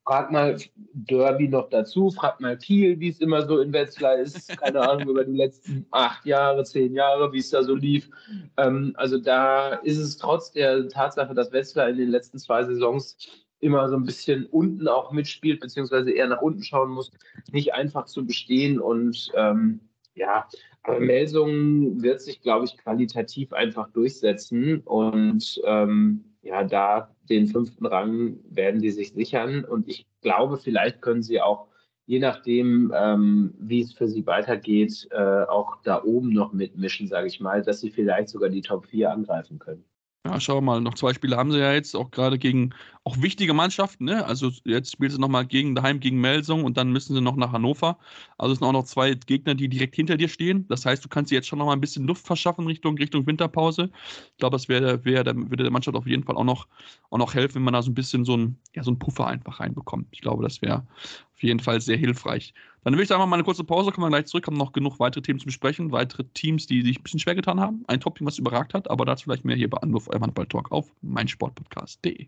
[0.03, 0.57] Frag mal
[0.93, 2.09] Derby noch dazu.
[2.09, 4.57] Frag mal Kiel, wie es immer so in Wetzlar ist.
[4.57, 8.09] Keine Ahnung, über die letzten acht Jahre, zehn Jahre, wie es da so lief.
[8.57, 13.15] Ähm, also da ist es trotz der Tatsache, dass Wetzlar in den letzten zwei Saisons
[13.61, 17.11] immer so ein bisschen unten auch mitspielt, beziehungsweise eher nach unten schauen muss,
[17.51, 18.79] nicht einfach zu bestehen.
[18.79, 19.79] Und ähm,
[20.13, 20.47] ja,
[20.83, 24.81] aber Melsungen wird sich, glaube ich, qualitativ einfach durchsetzen.
[24.81, 29.63] Und ähm, ja, da den fünften Rang werden die sich sichern.
[29.63, 31.67] Und ich glaube, vielleicht können sie auch,
[32.07, 37.27] je nachdem, ähm, wie es für sie weitergeht, äh, auch da oben noch mitmischen, sage
[37.27, 39.85] ich mal, dass sie vielleicht sogar die Top 4 angreifen können.
[40.25, 43.53] Ja, schau mal, noch zwei Spiele haben sie ja jetzt, auch gerade gegen auch wichtige
[43.53, 44.05] Mannschaften.
[44.05, 44.25] Ne?
[44.25, 47.51] Also jetzt spielt sie nochmal gegen, daheim gegen Melsung und dann müssen sie noch nach
[47.51, 47.97] Hannover.
[48.37, 50.67] Also es sind auch noch zwei Gegner, die direkt hinter dir stehen.
[50.67, 53.89] Das heißt, du kannst dir jetzt schon nochmal ein bisschen Luft verschaffen Richtung, Richtung Winterpause.
[54.31, 56.67] Ich glaube, das wäre, wär, würde der Mannschaft auf jeden Fall auch noch,
[57.09, 59.25] auch noch helfen, wenn man da so ein bisschen so ein, ja, so ein Puffer
[59.25, 60.07] einfach reinbekommt.
[60.11, 60.85] Ich glaube, das wäre
[61.33, 62.53] auf jeden Fall sehr hilfreich.
[62.83, 64.99] Dann will ich sagen, mal eine kurze Pause, kommen wir gleich zurück, haben noch genug
[64.99, 67.83] weitere Themen zu besprechen, weitere Teams, die sich ein bisschen schwer getan haben.
[67.87, 70.91] Ein Top-Team, was überragt hat, aber dazu vielleicht mehr hier bei Anwurf eurem Handball-Talk auf
[71.01, 72.27] meinsportpodcast.de.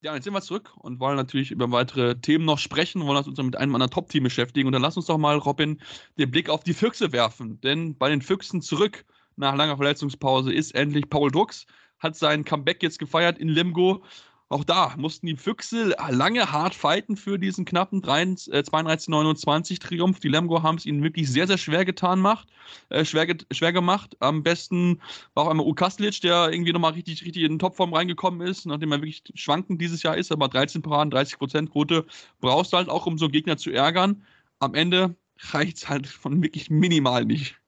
[0.00, 3.36] Ja, jetzt sind wir zurück und wollen natürlich über weitere Themen noch sprechen, wollen uns
[3.36, 4.68] mit einem anderen Top-Team beschäftigen.
[4.68, 5.80] Und dann lass uns doch mal, Robin,
[6.18, 7.60] den Blick auf die Füchse werfen.
[7.62, 11.66] Denn bei den Füchsen zurück nach langer Verletzungspause ist endlich Paul Drucks
[11.98, 14.04] hat sein Comeback jetzt gefeiert in Lemgo.
[14.50, 20.20] Auch da mussten die Füchse lange hart fighten für diesen knappen 32-29 äh, Triumph.
[20.20, 22.48] Die Lemgo haben es ihnen wirklich sehr, sehr schwer getan macht,
[22.88, 24.16] äh, schwer, schwer gemacht.
[24.20, 25.02] Am besten
[25.34, 28.92] war auch einmal Ukaslic, der irgendwie nochmal richtig, richtig in den Topform reingekommen ist, nachdem
[28.92, 32.06] er wirklich schwankend dieses Jahr ist, aber 13 Paraden, 30 Prozent Quote
[32.40, 34.24] brauchst du halt auch, um so einen Gegner zu ärgern.
[34.60, 35.14] Am Ende
[35.50, 37.60] reicht es halt von wirklich minimal nicht.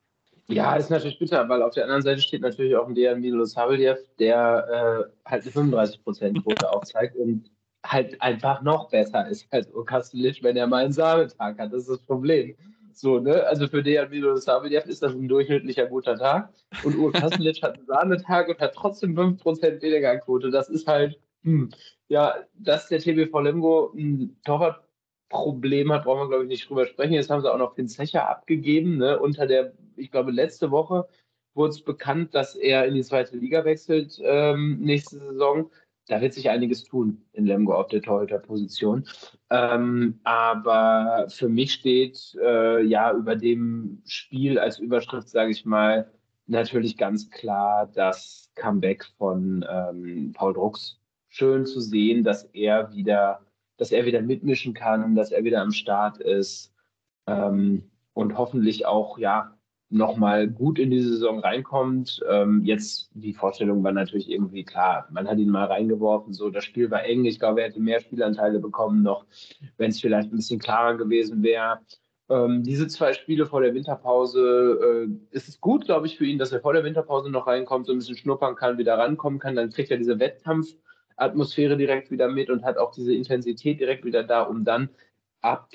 [0.51, 3.99] Ja, ist natürlich bitter, weil auf der anderen Seite steht natürlich auch ein Dejan Milosavljev,
[4.19, 6.71] der äh, halt eine 35%-Quote ja.
[6.71, 7.51] aufzeigt und
[7.85, 11.73] halt einfach noch besser ist als Urkastelic, wenn er mal einen Sahnetag hat.
[11.73, 12.55] Das ist das Problem.
[12.93, 13.45] So, ne?
[13.47, 16.53] Also für Dejan Milosavljev ist das ein durchschnittlicher guter Tag
[16.85, 20.51] und Urkastelic hat einen Sahnetag und hat trotzdem 5% weniger Quote.
[20.51, 21.71] Das ist halt, hm,
[22.09, 24.83] ja, dass der TBV Lemgo ein Torwart
[25.31, 27.15] Problem hat, brauchen wir, glaube ich, nicht drüber sprechen.
[27.15, 28.99] Jetzt haben sie auch noch Finn Zecher abgegeben.
[28.99, 29.19] Ne?
[29.19, 31.09] Unter der, ich glaube, letzte Woche
[31.55, 35.71] wurde es bekannt, dass er in die zweite Liga wechselt ähm, nächste Saison.
[36.07, 39.05] Da wird sich einiges tun in Lemgo auf der Torhüterposition.
[39.51, 46.11] Ähm, aber für mich steht äh, ja über dem Spiel als Überschrift, sage ich mal,
[46.47, 50.99] natürlich ganz klar das Comeback von ähm, Paul Drucks.
[51.29, 53.41] Schön zu sehen, dass er wieder
[53.81, 56.71] dass er wieder mitmischen kann, dass er wieder am Start ist
[57.27, 59.57] ähm, und hoffentlich auch ja
[59.91, 62.21] nochmal gut in die Saison reinkommt.
[62.31, 65.09] Ähm, jetzt die Vorstellung war natürlich irgendwie klar.
[65.11, 67.25] Man hat ihn mal reingeworfen, so das Spiel war eng.
[67.25, 69.27] Ich glaube, er hätte mehr Spielanteile bekommen noch,
[69.79, 71.81] wenn es vielleicht ein bisschen klarer gewesen wäre.
[72.31, 76.39] ähm, diese zwei Spiele vor der Winterpause, äh, ist es gut, glaube ich, für ihn,
[76.39, 79.57] dass er vor der Winterpause noch reinkommt, so ein bisschen schnuppern kann, wieder rankommen kann.
[79.57, 84.23] Dann kriegt er diese Wettkampfatmosphäre direkt wieder mit und hat auch diese Intensität direkt wieder
[84.23, 84.91] da, um dann
[85.41, 85.71] ab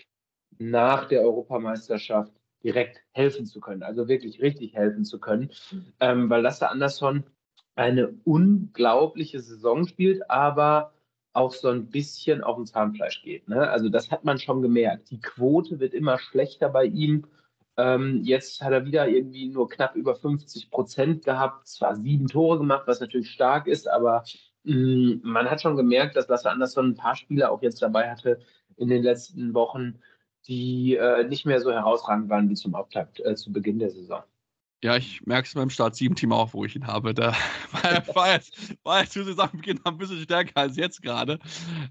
[0.58, 2.32] nach der Europameisterschaft
[2.66, 5.52] direkt helfen zu können, also wirklich richtig helfen zu können,
[6.00, 7.24] ähm, weil Lasse Andersson
[7.76, 10.94] eine unglaubliche Saison spielt, aber
[11.34, 13.48] auch so ein bisschen auf dem Zahnfleisch geht.
[13.48, 13.70] Ne?
[13.70, 15.12] Also das hat man schon gemerkt.
[15.12, 17.28] Die Quote wird immer schlechter bei ihm.
[17.78, 22.58] Ähm, jetzt hat er wieder irgendwie nur knapp über 50 Prozent gehabt, zwar sieben Tore
[22.58, 24.24] gemacht, was natürlich stark ist, aber
[24.64, 28.10] mh, mm, man hat schon gemerkt, dass Lasse Andersson ein paar Spieler auch jetzt dabei
[28.10, 28.40] hatte
[28.78, 30.00] in den letzten Wochen,
[30.48, 34.24] die äh, nicht mehr so herausragend waren wie zum Auftakt, äh, zu Beginn der Saison.
[34.84, 37.14] Ja, ich merke es beim Start 7-Team auch, wo ich ihn habe.
[37.14, 37.34] Da
[38.14, 41.40] war, jetzt zu Saisonbeginn ein bisschen stärker als jetzt gerade.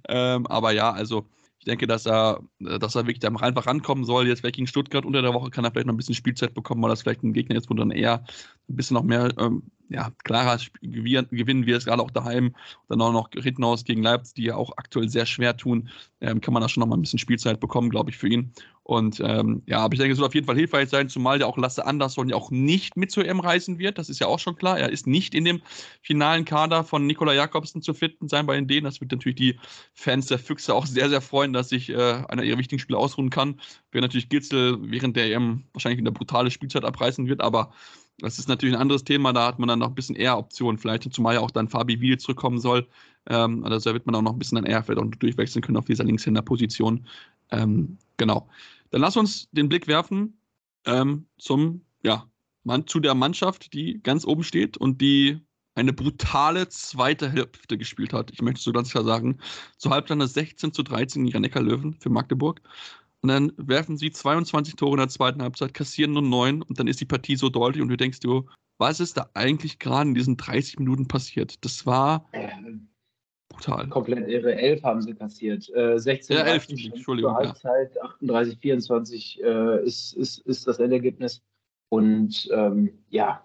[0.09, 1.27] Ähm, aber ja, also
[1.59, 4.29] ich denke, dass er, dass er wirklich da einfach rankommen soll.
[4.29, 6.83] Jetzt vielleicht gegen Stuttgart unter der Woche kann er vielleicht noch ein bisschen Spielzeit bekommen,
[6.83, 8.23] weil das vielleicht ein Gegner ist, wo dann eher
[8.69, 12.55] ein bisschen noch mehr ähm, ja, klarer gewinnen wir es gerade auch daheim.
[12.89, 15.89] Dann auch noch Rittenhaus gegen Leipzig, die ja auch aktuell sehr schwer tun.
[16.21, 18.53] Ähm, kann man da schon noch mal ein bisschen Spielzeit bekommen, glaube ich, für ihn.
[18.83, 21.49] Und ähm, ja, aber ich denke, es wird auf jeden Fall hilfreich sein, zumal der
[21.49, 23.97] auch Lasse Andersson ja auch nicht mit zur EM reisen wird.
[23.97, 24.79] Das ist ja auch schon klar.
[24.79, 25.63] Er ist nicht in dem
[26.03, 28.85] finalen Kader von Nikola Jakobsen zu finden sein bei den Dänen.
[28.85, 29.59] Das wird natürlich die
[29.95, 33.31] Fans der Füchse auch sehr, sehr freuen, dass sich äh, einer ihrer wichtigen Spiele ausruhen
[33.31, 33.61] kann.
[33.91, 37.73] Während natürlich Gitzel während der EM wahrscheinlich eine brutale Spielzeit abreißen wird, aber
[38.19, 40.79] das ist natürlich ein anderes Thema, da hat man dann noch ein bisschen eher Optionen,
[40.79, 42.87] vielleicht, zumal ja auch dann Fabi Wiel zurückkommen soll.
[43.27, 45.87] Ähm, also da wird man auch noch ein bisschen dann eher vielleicht durchwechseln können auf
[45.87, 47.07] dieser Linkshänder-Position.
[47.51, 48.49] Ähm, genau.
[48.91, 50.39] Dann lass uns den Blick werfen
[50.87, 52.29] ähm, zum, ja,
[52.63, 55.41] man, zu der Mannschaft, die ganz oben steht und die
[55.75, 58.31] eine brutale zweite Hälfte gespielt hat.
[58.31, 59.39] Ich möchte so ganz klar sagen,
[59.77, 62.61] zur Halbzeit 16 zu 13 gegen Neckar-Löwen für Magdeburg.
[63.25, 66.87] Und dann werfen sie 22 Tore in der zweiten Halbzeit, kassieren nur neun und dann
[66.87, 68.45] ist die Partie so deutlich und du denkst dir,
[68.77, 71.65] was ist da eigentlich gerade in diesen 30 Minuten passiert?
[71.65, 72.29] Das war
[73.49, 73.89] brutal.
[73.89, 74.55] Komplett irre.
[74.55, 75.75] Elf haben sie kassiert.
[75.75, 77.35] Äh, 16 ja, 11, Entschuldigung.
[77.35, 78.03] Halbzeit, ja.
[78.03, 81.41] 38, 24 äh, ist, ist, ist das Endergebnis.
[81.89, 83.43] Und ähm, ja,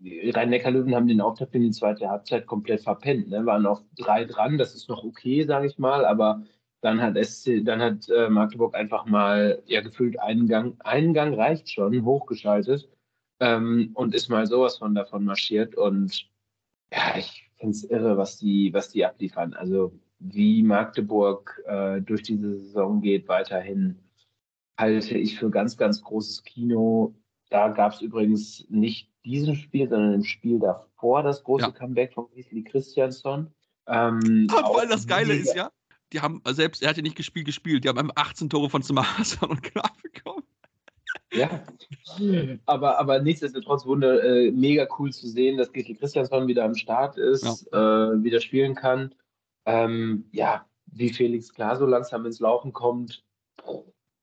[0.00, 3.28] die Rhein-Neckar-Löwen haben den Auftakt in die zweite Halbzeit komplett verpennt.
[3.28, 3.44] Ne?
[3.44, 6.44] Waren auf drei dran, das ist noch okay, sage ich mal, aber
[6.80, 11.36] dann hat, SC, dann hat äh, Magdeburg einfach mal ja gefühlt einen Gang, einen Gang
[11.36, 12.88] reicht schon, hochgeschaltet
[13.40, 15.74] ähm, und ist mal sowas von davon marschiert.
[15.74, 16.28] Und
[16.92, 19.54] ja, ich finde es irre, was die, was die abliefern.
[19.54, 23.98] Also wie Magdeburg äh, durch diese Saison geht, weiterhin
[24.78, 27.14] halte ich für ganz, ganz großes Kino.
[27.50, 31.70] Da gab es übrigens nicht diesen Spiel, sondern im Spiel davor das große ja.
[31.72, 33.52] Comeback von Gisli Christiansson.
[33.86, 35.70] Ähm, Weil das Geile ist, ja,
[36.12, 37.84] die haben, selbst er hat ja nicht gespielt, gespielt.
[37.84, 40.44] Die haben einfach 18 Tore von Smarson und Knab bekommen.
[41.32, 41.62] Ja,
[42.64, 47.18] aber, aber nichtsdestotrotz wurde äh, mega cool zu sehen, dass Gisli Christiansson wieder am Start
[47.18, 48.12] ist, ja.
[48.12, 49.14] äh, wieder spielen kann.
[49.66, 53.24] Ähm, ja, wie Felix klar so langsam ins Laufen kommt.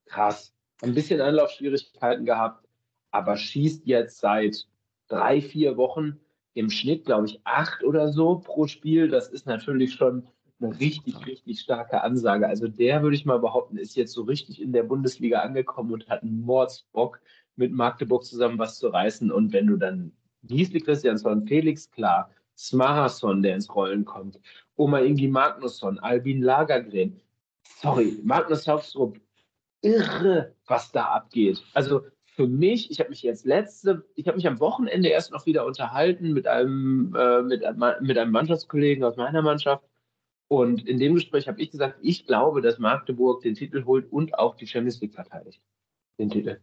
[0.06, 0.54] Krass.
[0.82, 2.68] Ein bisschen Anlaufschwierigkeiten gehabt,
[3.12, 4.68] aber schießt jetzt seit
[5.08, 6.20] drei, vier Wochen
[6.54, 9.10] im Schnitt, glaube ich, acht oder so pro Spiel.
[9.10, 10.28] Das ist natürlich schon
[10.62, 12.48] eine richtig, richtig starke Ansage.
[12.48, 16.08] Also der, würde ich mal behaupten, ist jetzt so richtig in der Bundesliga angekommen und
[16.08, 17.20] hat einen Mordsbock,
[17.58, 19.32] mit Magdeburg zusammen was zu reißen.
[19.32, 20.12] Und wenn du dann
[20.44, 24.40] Giesli Christiansson, Felix Klar, Smarason, der ins Rollen kommt,
[24.76, 27.20] Oma Ingi Magnusson, Albin Lagergren,
[27.82, 29.20] sorry, Magnus Hauptstrup,
[29.82, 31.64] irre, was da abgeht.
[31.74, 35.46] Also für mich, ich habe mich jetzt letzte, ich habe mich am Wochenende erst noch
[35.46, 37.64] wieder unterhalten mit einem, äh, mit,
[38.02, 39.84] mit einem Mannschaftskollegen aus meiner Mannschaft
[40.48, 44.38] und in dem Gespräch habe ich gesagt, ich glaube, dass Magdeburg den Titel holt und
[44.38, 45.62] auch die Champions League verteidigt.
[46.20, 46.60] Den Titel.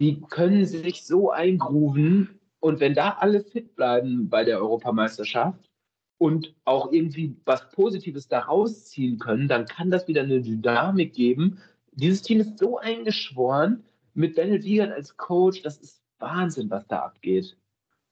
[0.00, 5.70] Die können sich so eingrooven und wenn da alle fit bleiben bei der Europameisterschaft
[6.18, 11.58] und auch irgendwie was Positives daraus ziehen können, dann kann das wieder eine Dynamik geben.
[11.92, 13.84] Dieses Team ist so eingeschworen
[14.14, 17.56] mit Bennett Wiegert als Coach, das ist Wahnsinn, was da abgeht.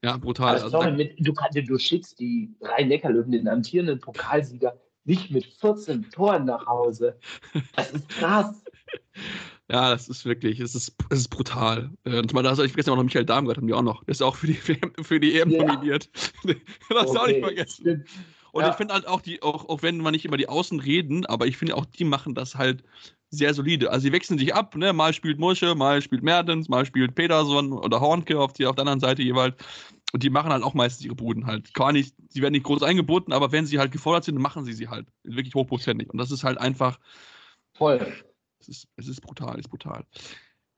[0.04, 0.54] Ja, brutal.
[0.54, 4.76] Also, sorry, mit, du, du schickst die Rhein-Neckar-Löwen, den amtierenden Pokalsieger,
[5.06, 7.18] nicht mit 14 Toren nach Hause.
[7.74, 8.62] Das ist krass.
[9.68, 11.90] Ja, das ist wirklich, es ist, es ist brutal.
[12.04, 14.04] Und mal, da ich vergessen auch noch Michael Darmgard, haben die auch noch.
[14.04, 15.64] Der ist auch für die, für die EM ja.
[15.64, 16.08] nominiert.
[16.88, 17.18] das okay.
[17.18, 18.04] auch nicht vergessen.
[18.52, 18.70] Und ja.
[18.70, 21.48] ich finde halt auch, die, auch, auch wenn man nicht immer die Außen reden, aber
[21.48, 22.84] ich finde auch, die machen das halt
[23.30, 23.90] sehr solide.
[23.90, 24.92] Also sie wechseln sich ab, ne?
[24.92, 28.82] Mal spielt Mursche, mal spielt Mertens, mal spielt Peterson oder Hornke auf, die, auf der
[28.82, 29.56] anderen Seite jeweils.
[30.16, 31.74] Und die machen halt auch meistens ihre Buden halt.
[31.74, 34.72] Gar nicht, sie werden nicht groß eingebunden, aber wenn sie halt gefordert sind, machen sie
[34.72, 35.06] sie halt.
[35.24, 36.08] Wirklich hochprozentig.
[36.08, 36.98] Und das ist halt einfach.
[37.74, 38.14] Voll.
[38.58, 40.06] Es ist, es ist brutal, es ist brutal.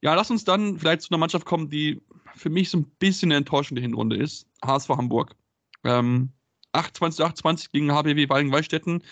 [0.00, 2.02] Ja, lass uns dann vielleicht zu einer Mannschaft kommen, die
[2.34, 4.48] für mich so ein bisschen eine enttäuschende Hinrunde ist.
[4.64, 5.36] HSV Hamburg.
[5.84, 6.32] Ähm,
[6.72, 9.04] 28 28 gegen HBW Walgen-Wallstätten.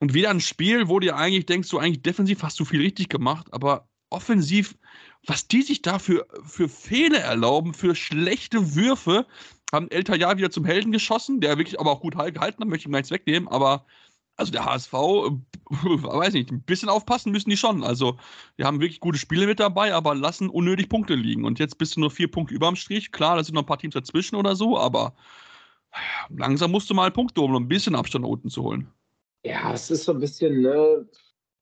[0.00, 3.10] Und wieder ein Spiel, wo du eigentlich denkst, du eigentlich defensiv hast du viel richtig
[3.10, 4.78] gemacht, aber offensiv,
[5.26, 9.26] was die sich da für, für Fehler erlauben, für schlechte Würfe,
[9.72, 12.82] haben El Tayyar wieder zum Helden geschossen, der wirklich aber auch gut gehalten hat, möchte
[12.82, 13.86] ich ihm nichts wegnehmen, aber
[14.36, 14.92] also der HSV,
[15.70, 17.84] weiß nicht, ein bisschen aufpassen müssen die schon.
[17.84, 18.18] Also,
[18.56, 21.44] wir haben wirklich gute Spiele mit dabei, aber lassen unnötig Punkte liegen.
[21.44, 23.12] Und jetzt bist du nur vier Punkte überm Strich.
[23.12, 25.14] Klar, da sind noch ein paar Teams dazwischen oder so, aber
[26.30, 28.88] langsam musst du mal Punkte holen, um ein bisschen Abstand unten zu holen.
[29.44, 31.06] Ja, es ist so ein bisschen, ne,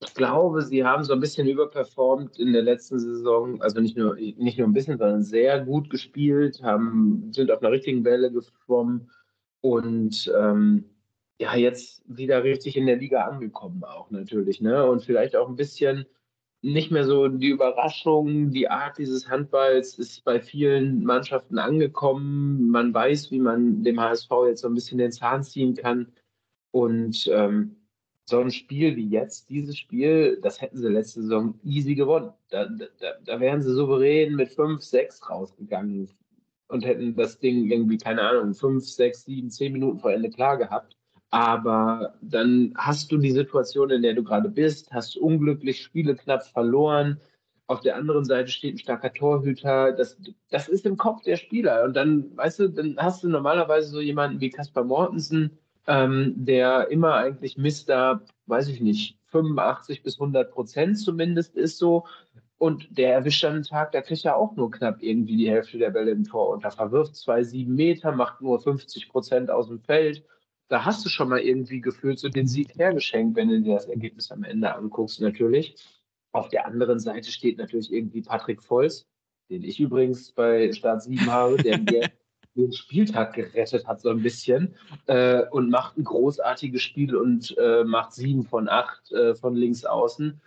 [0.03, 3.61] ich glaube, sie haben so ein bisschen überperformt in der letzten Saison.
[3.61, 7.72] Also nicht nur, nicht nur ein bisschen, sondern sehr gut gespielt, haben, sind auf einer
[7.72, 9.11] richtigen Welle geschwommen
[9.61, 10.84] und ähm,
[11.38, 14.86] ja, jetzt wieder richtig in der Liga angekommen auch natürlich, ne?
[14.86, 16.07] Und vielleicht auch ein bisschen
[16.62, 22.68] nicht mehr so die Überraschung, die Art dieses Handballs ist bei vielen Mannschaften angekommen.
[22.68, 26.12] Man weiß, wie man dem HSV jetzt so ein bisschen den Zahn ziehen kann.
[26.70, 27.76] Und ähm,
[28.31, 32.33] so ein Spiel wie jetzt, dieses Spiel, das hätten sie letzte Saison easy gewonnen.
[32.49, 32.87] Da, da,
[33.24, 36.09] da wären sie souverän mit 5, 6 rausgegangen
[36.68, 40.57] und hätten das Ding irgendwie, keine Ahnung, 5, 6, 7, 10 Minuten vor Ende klar
[40.57, 40.97] gehabt.
[41.31, 46.45] Aber dann hast du die Situation, in der du gerade bist, hast unglücklich Spiele knapp
[46.47, 47.20] verloren.
[47.66, 49.93] Auf der anderen Seite steht ein starker Torhüter.
[49.93, 50.16] Das,
[50.51, 51.85] das ist im Kopf der Spieler.
[51.85, 55.59] Und dann, weißt du, dann hast du normalerweise so jemanden wie Kaspar Mortensen,
[55.91, 62.07] ähm, der immer eigentlich Mister, weiß ich nicht, 85 bis 100 Prozent zumindest ist so.
[62.59, 65.78] Und der erwischt dann einen Tag, da kriegt er auch nur knapp irgendwie die Hälfte
[65.78, 69.68] der Bälle im Tor und da verwirft zwei, sieben Meter, macht nur 50 Prozent aus
[69.68, 70.22] dem Feld
[70.70, 73.86] da hast du schon mal irgendwie gefühlt so den Sieg hergeschenkt, wenn du dir das
[73.86, 75.74] Ergebnis am Ende anguckst, natürlich.
[76.32, 79.05] Auf der anderen Seite steht natürlich irgendwie Patrick Volz,
[79.51, 82.09] den ich übrigens bei Start 7 habe, der mir
[82.57, 84.74] den Spieltag gerettet hat, so ein bisschen,
[85.07, 89.84] äh, und macht ein großartiges Spiel und äh, macht sieben von acht äh, von links
[89.84, 90.40] außen.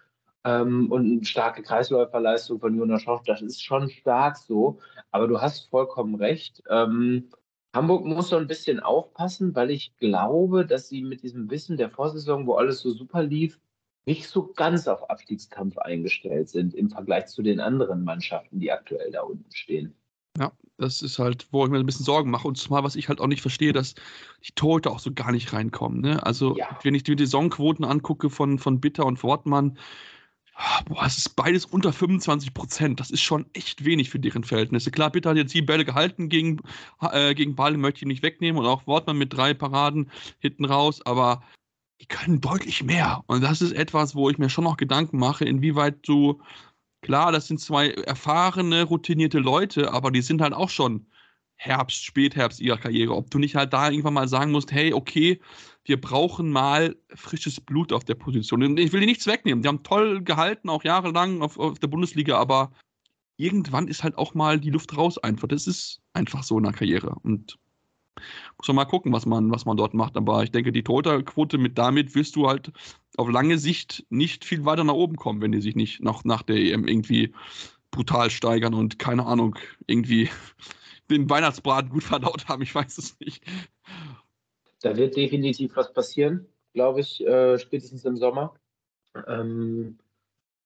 [0.46, 4.80] Ähm, und eine starke Kreisläuferleistung von Jonas Schoch, das ist schon stark so.
[5.12, 6.62] Aber du hast vollkommen recht.
[6.70, 7.30] Ähm,
[7.74, 11.90] Hamburg muss so ein bisschen aufpassen, weil ich glaube, dass sie mit diesem Wissen der
[11.90, 13.60] Vorsaison, wo alles so super lief,
[14.06, 19.12] nicht so ganz auf Abstiegskampf eingestellt sind im Vergleich zu den anderen Mannschaften, die aktuell
[19.12, 19.96] da unten stehen.
[20.38, 22.48] Ja, das ist halt, wo ich mir ein bisschen Sorgen mache.
[22.48, 23.96] Und zumal, was ich halt auch nicht verstehe, dass
[24.46, 26.02] die Torhüter auch so gar nicht reinkommen.
[26.02, 26.26] Ne?
[26.26, 26.78] Also, ja.
[26.84, 29.78] wenn ich die Saisonquoten angucke von, von Bitter und Wortmann,
[30.86, 33.00] Boah, es ist beides unter 25 Prozent.
[33.00, 34.92] Das ist schon echt wenig für deren Verhältnisse.
[34.92, 36.62] Klar, Bitter hat jetzt sieben Bälle gehalten gegen,
[37.02, 38.60] äh, gegen Ball, möchte ich nicht wegnehmen.
[38.60, 41.04] Und auch Wortmann mit drei Paraden hinten raus.
[41.06, 41.44] Aber
[42.02, 43.24] die können deutlich mehr.
[43.28, 46.40] Und das ist etwas, wo ich mir schon noch Gedanken mache, inwieweit du,
[47.04, 51.06] klar, das sind zwei erfahrene, routinierte Leute, aber die sind halt auch schon
[51.56, 53.16] Herbst, Spätherbst ihrer Karriere.
[53.16, 55.40] Ob du nicht halt da irgendwann mal sagen musst, hey, okay,
[55.86, 58.78] wir brauchen mal frisches Blut auf der Position.
[58.78, 59.62] Ich will dir nichts wegnehmen.
[59.62, 62.72] Die haben toll gehalten, auch jahrelang auf, auf der Bundesliga, aber
[63.38, 65.48] irgendwann ist halt auch mal die Luft raus einfach.
[65.48, 67.16] Das ist einfach so in der Karriere.
[67.24, 67.58] Und
[68.58, 70.18] muss man mal gucken, was man, was man dort macht.
[70.18, 72.72] Aber ich denke, die Torhüterquote mit damit wirst du halt
[73.18, 76.42] auf lange Sicht nicht viel weiter nach oben kommen, wenn die sich nicht noch nach
[76.44, 77.34] der EM irgendwie
[77.92, 79.58] brutal steigern und keine Ahnung,
[79.88, 80.30] irgendwie
[81.10, 82.64] den Weihnachtsbraten gut verdaut haben.
[82.64, 83.44] Ich weiß es nicht.
[84.82, 88.56] Da wird definitiv was passieren, glaube ich, äh, spätestens im Sommer.
[89.28, 89.98] Ähm,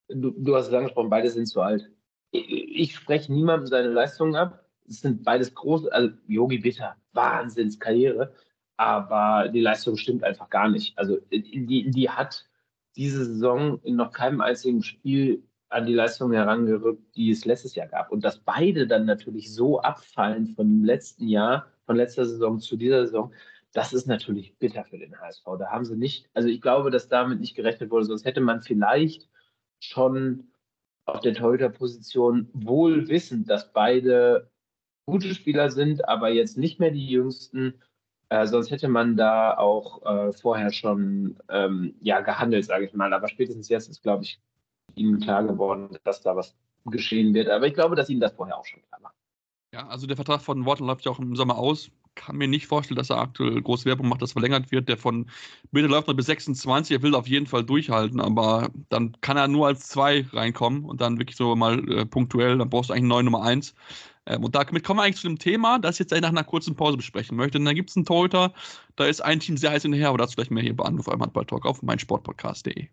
[0.07, 1.91] du, du, hast es angesprochen, beide sind zu alt.
[2.31, 4.65] Ich, ich spreche niemandem seine Leistungen ab.
[4.87, 8.33] Es sind beides große, also Yogi Bitter, Wahnsinnskarriere,
[8.77, 10.97] aber die Leistung stimmt einfach gar nicht.
[10.97, 12.45] Also die, die hat
[12.95, 17.87] diese Saison in noch keinem einzigen Spiel an die Leistung herangerückt, die es letztes Jahr
[17.87, 18.11] gab.
[18.11, 22.77] Und dass beide dann natürlich so abfallen von dem letzten Jahr, von letzter Saison zu
[22.77, 23.33] dieser Saison,
[23.73, 25.43] das ist natürlich bitter für den HSV.
[25.59, 28.61] Da haben sie nicht, also ich glaube, dass damit nicht gerechnet wurde, sonst hätte man
[28.61, 29.29] vielleicht
[29.79, 30.47] schon
[31.05, 34.49] auf der Torhüter-Position wohl wissend, dass beide
[35.05, 37.75] gute Spieler sind, aber jetzt nicht mehr die jüngsten.
[38.29, 43.13] Äh, sonst hätte man da auch äh, vorher schon ähm, ja, gehandelt, sage ich mal.
[43.13, 44.39] Aber spätestens jetzt ist, glaube ich,
[44.95, 46.55] ihnen klar geworden, dass da was
[46.85, 47.49] geschehen wird.
[47.49, 49.13] Aber ich glaube, dass ihnen das vorher auch schon klar war.
[49.73, 52.67] Ja, also der Vertrag von Worten läuft ja auch im Sommer aus kann mir nicht
[52.67, 54.89] vorstellen, dass er aktuell große Werbung macht, dass verlängert wird.
[54.89, 55.27] Der von
[55.71, 56.97] Mitte läuft noch bis 26.
[56.97, 60.99] Er will auf jeden Fall durchhalten, aber dann kann er nur als zwei reinkommen und
[60.99, 62.57] dann wirklich so mal äh, punktuell.
[62.57, 63.73] Dann brauchst du eigentlich einen neuen Nummer eins.
[64.27, 66.75] Ähm, und damit kommen wir eigentlich zu dem Thema, das ich jetzt nach einer kurzen
[66.75, 67.57] Pause besprechen möchte.
[67.57, 68.53] Und da gibt es einen Torhüter,
[68.95, 71.21] da ist ein Team sehr heiß hinterher, aber dazu gleich mehr hier bei Anruf eurem
[71.21, 72.87] Handball-Talk auf meinsportpodcast.de.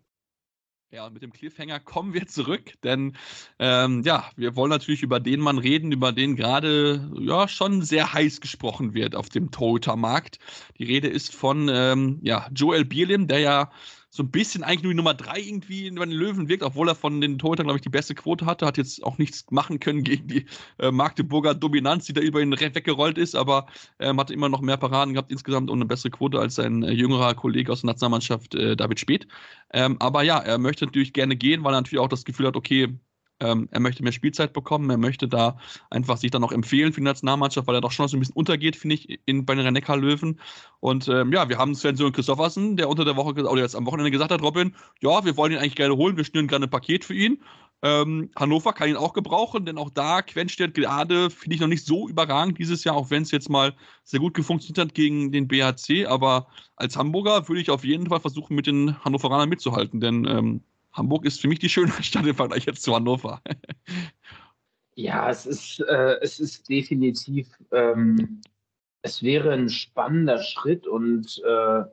[0.91, 3.17] Ja, und mit dem Cliffhanger kommen wir zurück, denn
[3.59, 8.13] ähm, ja, wir wollen natürlich über den Mann reden, über den gerade ja schon sehr
[8.13, 10.39] heiß gesprochen wird auf dem Torhüter-Markt.
[10.77, 13.71] Die Rede ist von ähm, ja, Joel Bierlim, der ja
[14.15, 16.95] so ein bisschen eigentlich nur die Nummer drei irgendwie bei den Löwen wirkt, obwohl er
[16.95, 20.03] von den Torhütern, glaube ich, die beste Quote hatte, hat jetzt auch nichts machen können
[20.05, 20.45] gegen die
[20.79, 23.65] äh, Magdeburger Dominanz, die da über ihn weggerollt ist, aber
[23.99, 26.91] ähm, hatte immer noch mehr Paraden gehabt insgesamt und eine bessere Quote als sein äh,
[26.91, 29.27] jüngerer Kollege aus der Nationalmannschaft äh, David Speth.
[29.73, 32.55] Ähm, aber ja, er möchte natürlich gerne gehen, weil er natürlich auch das Gefühl hat,
[32.55, 32.97] okay,
[33.39, 34.89] ähm, er möchte mehr Spielzeit bekommen.
[34.89, 35.57] Er möchte da
[35.89, 38.35] einfach sich dann auch empfehlen für die Nationalmannschaft, weil er doch schon so ein bisschen
[38.35, 40.39] untergeht, finde ich, in, bei den Rhein-Neckar-Löwen.
[40.79, 43.85] Und ähm, ja, wir haben Sven Sören Christoffersen, der unter der Woche oder jetzt am
[43.85, 46.69] Wochenende gesagt hat, Robin, ja, wir wollen ihn eigentlich gerne holen, wir schnüren gerade ein
[46.69, 47.41] Paket für ihn.
[47.81, 51.85] Ähm, Hannover kann ihn auch gebrauchen, denn auch da Quenstedt gerade finde ich noch nicht
[51.85, 55.47] so überragend dieses Jahr, auch wenn es jetzt mal sehr gut gefunktioniert hat gegen den
[55.47, 56.05] BHC.
[56.05, 60.63] Aber als Hamburger würde ich auf jeden Fall versuchen, mit den Hannoveranern mitzuhalten, denn ähm,
[60.95, 63.41] Hamburg ist für mich die schönere Stadt im Vergleich jetzt zu Hannover.
[64.95, 68.41] ja, es ist, äh, es ist definitiv, ähm,
[69.01, 71.83] es wäre ein spannender Schritt und äh,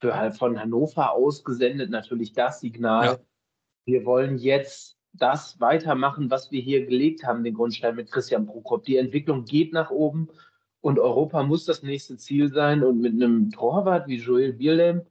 [0.00, 3.18] für halt von Hannover ausgesendet natürlich das Signal, ja.
[3.86, 8.84] wir wollen jetzt das weitermachen, was wir hier gelegt haben, den Grundstein mit Christian Prokop.
[8.84, 10.28] Die Entwicklung geht nach oben
[10.80, 15.02] und Europa muss das nächste Ziel sein und mit einem Torwart wie Joel Bierlehm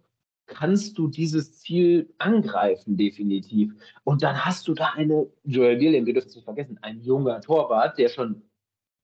[0.47, 3.73] kannst du dieses Ziel angreifen, definitiv.
[4.03, 7.41] Und dann hast du da eine, Joel William, wir dürfen es nicht vergessen, ein junger
[7.41, 8.41] Torwart, der schon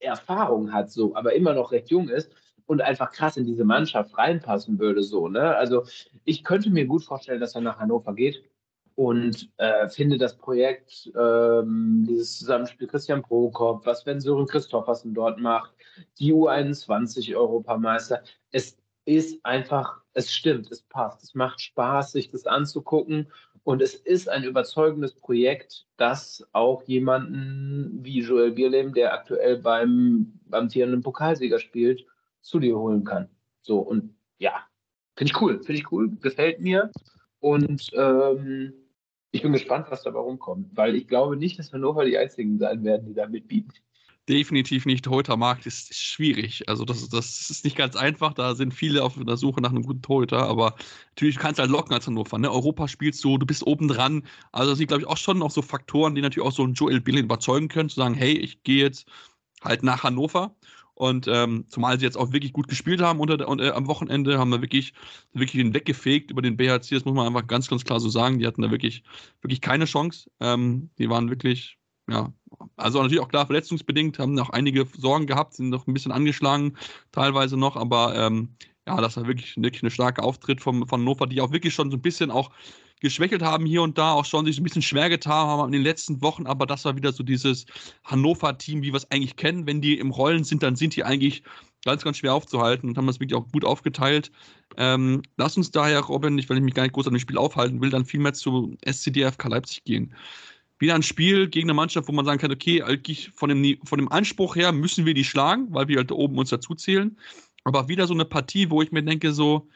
[0.00, 2.32] Erfahrung hat, so, aber immer noch recht jung ist
[2.66, 5.54] und einfach krass in diese Mannschaft reinpassen würde, so, ne?
[5.56, 5.84] Also
[6.24, 8.42] ich könnte mir gut vorstellen, dass er nach Hannover geht
[8.94, 15.40] und äh, finde das Projekt, ähm, dieses Zusammenspiel Christian Prokop, was wenn Sören Christoffersen dort
[15.40, 15.72] macht,
[16.18, 18.22] die U21-Europameister,
[18.52, 21.22] es ist einfach, es stimmt, es passt.
[21.22, 23.28] Es macht Spaß, sich das anzugucken.
[23.62, 30.38] Und es ist ein überzeugendes Projekt, das auch jemanden wie Joel Bierlehm, der aktuell beim
[30.50, 32.04] amtierenden Pokalsieger spielt,
[32.42, 33.28] zu dir holen kann.
[33.62, 34.52] So, und ja,
[35.16, 36.90] finde ich cool, finde ich cool, gefällt mir.
[37.40, 38.74] Und ähm,
[39.30, 42.84] ich bin gespannt, was dabei rumkommt, weil ich glaube nicht, dass Hannover die einzigen sein
[42.84, 43.72] werden, die da mitbieten
[44.28, 45.04] definitiv nicht.
[45.04, 46.68] Torhüter Markt ist, schwierig.
[46.68, 48.32] Also das, das ist nicht ganz einfach.
[48.34, 50.42] Da sind viele auf der Suche nach einem guten Torhüter.
[50.48, 50.74] Aber
[51.10, 52.38] natürlich kannst du halt locken als Hannover.
[52.38, 52.50] Ne?
[52.50, 54.24] Europa spielst du, du bist oben dran.
[54.52, 56.74] Also das sind, glaube ich, auch schon noch so Faktoren, die natürlich auch so einen
[56.74, 59.06] Joel Billing überzeugen können, zu sagen, hey, ich gehe jetzt
[59.62, 60.54] halt nach Hannover.
[60.94, 64.38] Und ähm, zumal sie jetzt auch wirklich gut gespielt haben unter der, äh, am Wochenende,
[64.38, 64.94] haben wir wirklich,
[65.32, 66.94] wirklich den weggefegt über den BHC.
[66.94, 68.38] Das muss man einfach ganz, ganz klar so sagen.
[68.38, 69.02] Die hatten da wirklich,
[69.42, 70.30] wirklich keine Chance.
[70.40, 71.78] Ähm, die waren wirklich
[72.08, 72.32] ja,
[72.76, 76.76] also natürlich auch klar verletzungsbedingt, haben noch einige Sorgen gehabt, sind noch ein bisschen angeschlagen,
[77.12, 78.50] teilweise noch, aber ähm,
[78.86, 81.90] ja, das war wirklich, wirklich eine starke Auftritt vom, von Hannover, die auch wirklich schon
[81.90, 82.50] so ein bisschen auch
[83.00, 85.82] geschwächelt haben hier und da, auch schon sich ein bisschen schwer getan haben in den
[85.82, 87.66] letzten Wochen, aber das war wieder so dieses
[88.04, 89.66] Hannover-Team, wie wir es eigentlich kennen.
[89.66, 91.42] Wenn die im Rollen sind, dann sind die eigentlich
[91.84, 94.30] ganz, ganz schwer aufzuhalten und haben das wirklich auch gut aufgeteilt.
[94.76, 97.36] Ähm, lass uns daher, Robin, nicht, weil ich mich gar nicht groß an dem Spiel
[97.36, 100.14] aufhalten will, dann viel mehr zu SCDFK Leipzig gehen
[100.78, 103.98] wieder ein Spiel gegen eine Mannschaft, wo man sagen kann, okay, eigentlich von dem, von
[103.98, 107.16] dem Anspruch her müssen wir die schlagen, weil wir halt da oben uns dazu zählen.
[107.64, 109.68] Aber wieder so eine Partie, wo ich mir denke, so,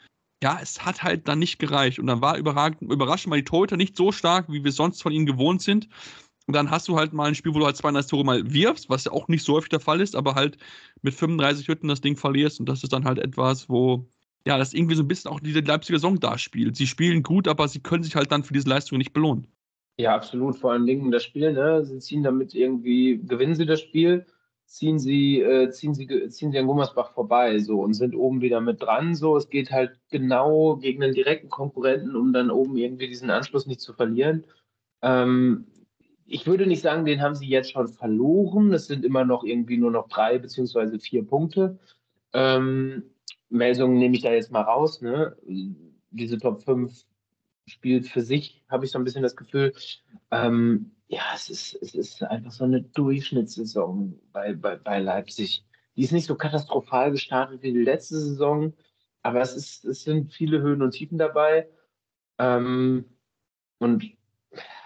[0.43, 1.99] ja, es hat halt dann nicht gereicht.
[1.99, 5.11] Und dann war überraschend, überraschend mal die Torhüter nicht so stark, wie wir sonst von
[5.11, 5.87] ihnen gewohnt sind.
[6.47, 8.89] Und dann hast du halt mal ein Spiel, wo du halt 32 Tore mal wirfst,
[8.89, 10.57] was ja auch nicht so häufig der Fall ist, aber halt
[11.01, 12.59] mit 35 Hütten das Ding verlierst.
[12.59, 14.07] Und das ist dann halt etwas, wo,
[14.45, 16.75] ja, das irgendwie so ein bisschen auch diese Leipziger Saison da spielt.
[16.75, 19.47] Sie spielen gut, aber sie können sich halt dann für diese Leistung nicht belohnen.
[19.99, 20.55] Ja, absolut.
[20.55, 21.83] Vor allen Dingen das Spiel, ne?
[21.83, 24.25] Sie ziehen damit irgendwie, gewinnen sie das Spiel,
[24.65, 28.61] ziehen sie, äh, ziehen sie, ziehen sie an Gummersbach vorbei, so und sind oben wieder
[28.61, 29.13] mit dran.
[29.13, 33.67] So, es geht halt genau gegen einen direkten Konkurrenten, um dann oben irgendwie diesen Anschluss
[33.67, 34.45] nicht zu verlieren.
[35.01, 35.67] Ähm,
[36.25, 38.71] ich würde nicht sagen, den haben sie jetzt schon verloren.
[38.71, 41.77] Es sind immer noch irgendwie nur noch drei beziehungsweise vier Punkte.
[42.31, 43.03] Ähm,
[43.49, 45.01] Melsungen nehme ich da jetzt mal raus.
[45.01, 45.35] Ne?
[46.11, 47.03] Diese Top 5
[47.69, 49.73] spielt für sich, habe ich so ein bisschen das Gefühl.
[50.31, 55.65] Ähm, ja, es ist, es ist einfach so eine Durchschnittssaison bei, bei, bei Leipzig.
[55.95, 58.73] Die ist nicht so katastrophal gestartet wie die letzte Saison,
[59.23, 61.67] aber es, ist, es sind viele Höhen und Tiefen dabei.
[62.37, 63.05] Ähm,
[63.79, 64.03] und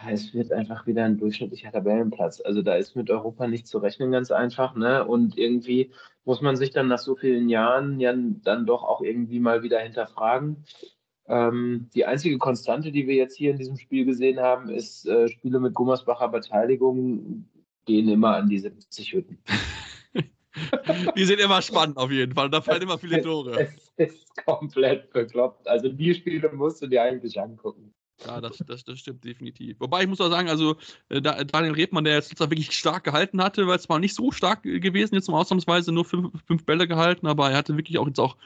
[0.08, 2.42] es wird einfach wieder ein durchschnittlicher Tabellenplatz.
[2.42, 4.76] Also da ist mit Europa nicht zu rechnen, ganz einfach.
[4.76, 5.06] Ne?
[5.06, 5.92] Und irgendwie
[6.26, 9.80] muss man sich dann nach so vielen Jahren ja dann doch auch irgendwie mal wieder
[9.80, 10.66] hinterfragen.
[11.28, 15.30] Ähm, die einzige Konstante, die wir jetzt hier in diesem Spiel gesehen haben, ist, äh,
[15.30, 17.46] Spiele mit Gummersbacher Beteiligung
[17.86, 19.38] gehen immer an die 70 Hütten.
[21.16, 22.50] die sind immer spannend auf jeden Fall.
[22.50, 23.60] Da fallen immer viele Tore.
[23.60, 25.68] Es ist komplett bekloppt.
[25.68, 27.94] Also die Spiele musst du dir eigentlich angucken.
[28.26, 29.80] Ja, das, das, das stimmt definitiv.
[29.80, 30.78] Wobei ich muss auch sagen, also
[31.10, 34.64] äh, Daniel Rebmann, der jetzt wirklich stark gehalten hatte, weil es war nicht so stark
[34.64, 38.20] gewesen, jetzt mal ausnahmsweise nur fünf, fünf Bälle gehalten, aber er hatte wirklich auch jetzt
[38.20, 38.38] auch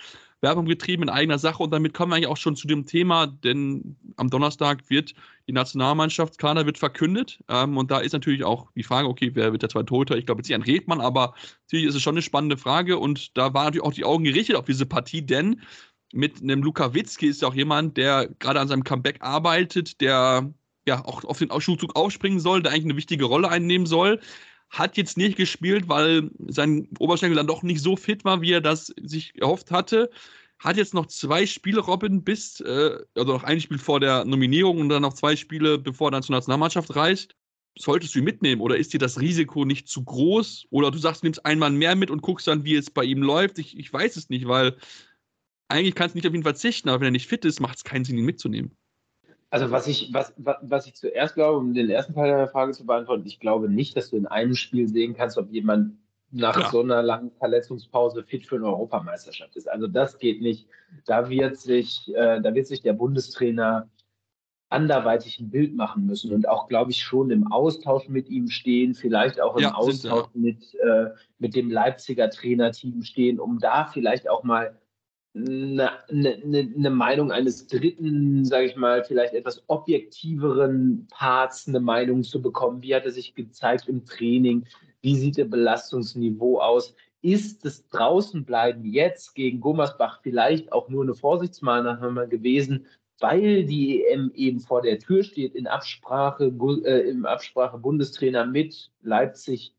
[0.42, 3.26] Werbung getrieben in eigener Sache und damit kommen wir eigentlich auch schon zu dem Thema,
[3.28, 5.16] denn am Donnerstag wird
[5.48, 9.64] die Nationalmannschaftskader wird verkündet ähm, und da ist natürlich auch die Frage, okay, wer wird
[9.64, 10.16] der zweite Torhüter?
[10.16, 11.34] Ich glaube jetzt hier ein Redmann, aber
[11.66, 14.56] natürlich ist es schon eine spannende Frage und da waren natürlich auch die Augen gerichtet
[14.58, 15.62] auf diese Partie, denn
[16.14, 20.54] mit einem Luka Witzki ist ja auch jemand, der gerade an seinem Comeback arbeitet, der
[20.88, 24.20] ja auch auf den Schulzug aufspringen soll, der eigentlich eine wichtige Rolle einnehmen soll.
[24.70, 28.62] Hat jetzt nicht gespielt, weil sein Oberschenkel dann doch nicht so fit war, wie er
[28.62, 30.10] das sich erhofft hatte.
[30.60, 34.80] Hat jetzt noch zwei Spiele, Robin, bis, äh, also noch ein Spiel vor der Nominierung
[34.80, 37.36] und dann noch zwei Spiele, bevor er dann zur Nationalmannschaft reist.
[37.78, 40.66] Solltest du ihn mitnehmen oder ist dir das Risiko nicht zu groß?
[40.72, 43.60] Oder du sagst, nimmst einmal mehr mit und guckst dann, wie es bei ihm läuft.
[43.60, 44.78] Ich, ich weiß es nicht, weil
[45.68, 47.84] eigentlich kannst du nicht auf ihn verzichten, aber wenn er nicht fit ist, macht es
[47.84, 48.76] keinen Sinn, ihn mitzunehmen.
[49.50, 52.86] Also was ich, was, was ich zuerst glaube, um den ersten Teil der Frage zu
[52.86, 55.98] beantworten, ich glaube nicht, dass du in einem Spiel sehen kannst, ob jemand
[56.32, 56.72] nach Klar.
[56.72, 59.70] so einer langen Verletzungspause fit für eine Europameisterschaft ist.
[59.70, 60.68] Also das geht nicht.
[61.06, 63.90] Da wird sich, äh, da wird sich der Bundestrainer
[64.70, 68.94] anderweitig ein Bild machen müssen und auch, glaube ich, schon im Austausch mit ihm stehen,
[68.96, 74.30] vielleicht auch im ja, Austausch mit, äh, mit dem Leipziger Trainerteam stehen, um da vielleicht
[74.30, 74.78] auch mal
[75.46, 82.24] eine, eine, eine Meinung eines dritten, sage ich mal, vielleicht etwas objektiveren Parts, eine Meinung
[82.24, 82.82] zu bekommen.
[82.82, 84.66] Wie hat er sich gezeigt im Training?
[85.02, 86.96] Wie sieht der Belastungsniveau aus?
[87.22, 92.86] Ist das Draußenbleiben jetzt gegen Gummersbach vielleicht auch nur eine Vorsichtsmaßnahme gewesen,
[93.20, 96.54] weil die EM eben vor der Tür steht, in Absprache,
[96.86, 99.74] äh, im Absprache Bundestrainer mit Leipzig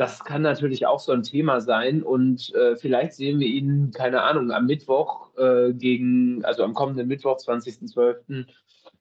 [0.00, 2.02] das kann natürlich auch so ein Thema sein.
[2.02, 7.06] Und äh, vielleicht sehen wir ihn, keine Ahnung, am Mittwoch äh, gegen, also am kommenden
[7.06, 8.46] Mittwoch, 20.12.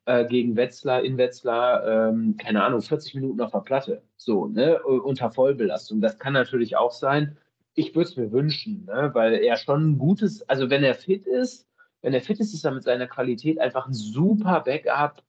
[0.03, 4.01] Äh, gegen Wetzlar, in Wetzlar, ähm, keine Ahnung, 40 Minuten auf der Platte.
[4.17, 6.01] So, ne, unter Vollbelastung.
[6.01, 7.37] Das kann natürlich auch sein.
[7.75, 11.25] Ich würde es mir wünschen, ne, weil er schon ein gutes, also wenn er fit
[11.25, 11.65] ist,
[12.01, 15.23] wenn er fit ist, ist er mit seiner Qualität einfach ein super Backup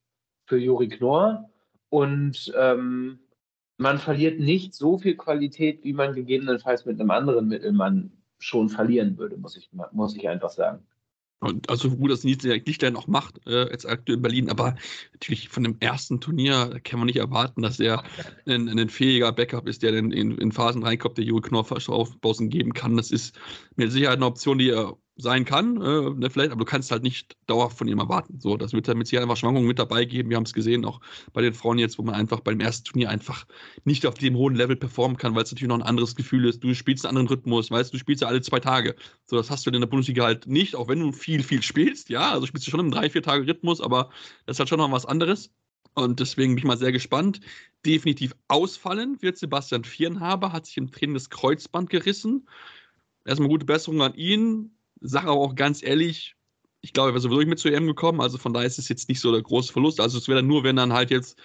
[0.47, 1.49] für Juri Knorr.
[1.87, 3.19] Und ähm,
[3.81, 9.17] man verliert nicht so viel Qualität, wie man gegebenenfalls mit einem anderen Mittelmann schon verlieren
[9.17, 10.85] würde, muss ich, muss ich einfach sagen.
[11.39, 14.75] Und also gut, dass Lichtstein auch macht, äh, jetzt aktuell in Berlin, aber
[15.13, 18.03] natürlich von dem ersten Turnier kann man nicht erwarten, dass er
[18.45, 22.73] ein, ein fähiger Backup ist, der in, in, Phasen reinkommt, der Juri Knorr aufbauen geben
[22.73, 22.95] kann.
[22.95, 23.35] Das ist
[23.75, 27.03] mit Sicherheit eine Option, die er sein kann, äh, ne, vielleicht, aber du kannst halt
[27.03, 28.39] nicht dauerhaft von ihm erwarten.
[28.39, 30.29] So, das wird damit sicher einfach Schwankungen mit dabei geben.
[30.29, 30.99] Wir haben es gesehen, auch
[31.33, 33.45] bei den Frauen jetzt, wo man einfach beim ersten Turnier einfach
[33.85, 36.63] nicht auf dem hohen Level performen kann, weil es natürlich noch ein anderes Gefühl ist.
[36.63, 38.95] Du spielst einen anderen Rhythmus, weißt du, spielst ja alle zwei Tage.
[39.25, 42.09] So, das hast du in der Bundesliga halt nicht, auch wenn du viel, viel spielst,
[42.09, 44.09] ja, also spielst du schon im drei, vier Tage Rhythmus, aber
[44.45, 45.51] das ist halt schon noch was anderes.
[45.93, 47.41] Und deswegen bin ich mal sehr gespannt.
[47.85, 52.47] Definitiv ausfallen wird Sebastian Vierenhaber, hat sich im Training das Kreuzband gerissen.
[53.25, 54.71] Erstmal gute Besserung an ihn
[55.01, 56.35] sage auch ganz ehrlich,
[56.81, 58.89] ich glaube, er wäre sowieso nicht mit zu EM gekommen, also von daher ist es
[58.89, 59.99] jetzt nicht so der große Verlust.
[59.99, 61.39] Also es wäre dann nur, wenn dann halt jetzt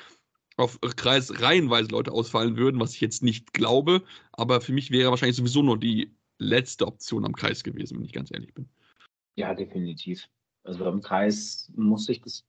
[0.57, 4.03] auf Kreis reihenweise Leute ausfallen würden, was ich jetzt nicht glaube.
[4.33, 8.13] Aber für mich wäre wahrscheinlich sowieso nur die letzte Option am Kreis gewesen, wenn ich
[8.13, 8.69] ganz ehrlich bin.
[9.37, 10.29] Ja, definitiv.
[10.65, 12.45] Also am Kreis muss ich das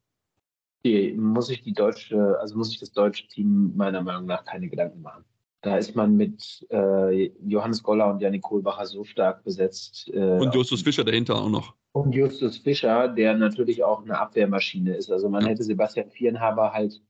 [1.15, 5.01] muss ich die deutsche, also muss ich das deutsche Team meiner Meinung nach keine Gedanken
[5.01, 5.25] machen.
[5.67, 10.09] Da ist man mit äh, Johannes Goller und Janik Kohlbacher so stark besetzt.
[10.13, 11.75] Äh, und Justus Fischer dahinter auch noch.
[11.91, 15.11] Und Justus Fischer, der natürlich auch eine Abwehrmaschine ist.
[15.11, 15.49] Also man ja.
[15.49, 17.01] hätte Sebastian Vierenhaber halt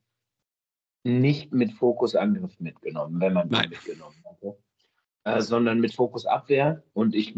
[1.04, 4.58] nicht mit Fokusangriff mitgenommen, wenn man ihn mitgenommen hätte,
[5.26, 6.84] äh, sondern mit Fokus Abwehr.
[6.94, 7.36] Und ich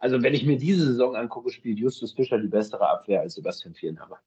[0.00, 3.74] also wenn ich mir diese Saison angucke, spielt Justus Fischer die bessere Abwehr als Sebastian
[3.74, 4.20] Vierenhaber.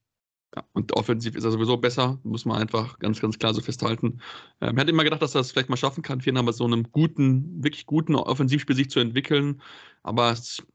[0.56, 4.20] Ja, und offensiv ist er sowieso besser, muss man einfach ganz, ganz klar so festhalten.
[4.62, 6.90] Ähm, hat immer gedacht, dass er es vielleicht mal schaffen kann, Vieren aber so einem
[6.90, 9.60] guten, wirklich guten Offensivspiel sich zu entwickeln.
[10.02, 10.34] Aber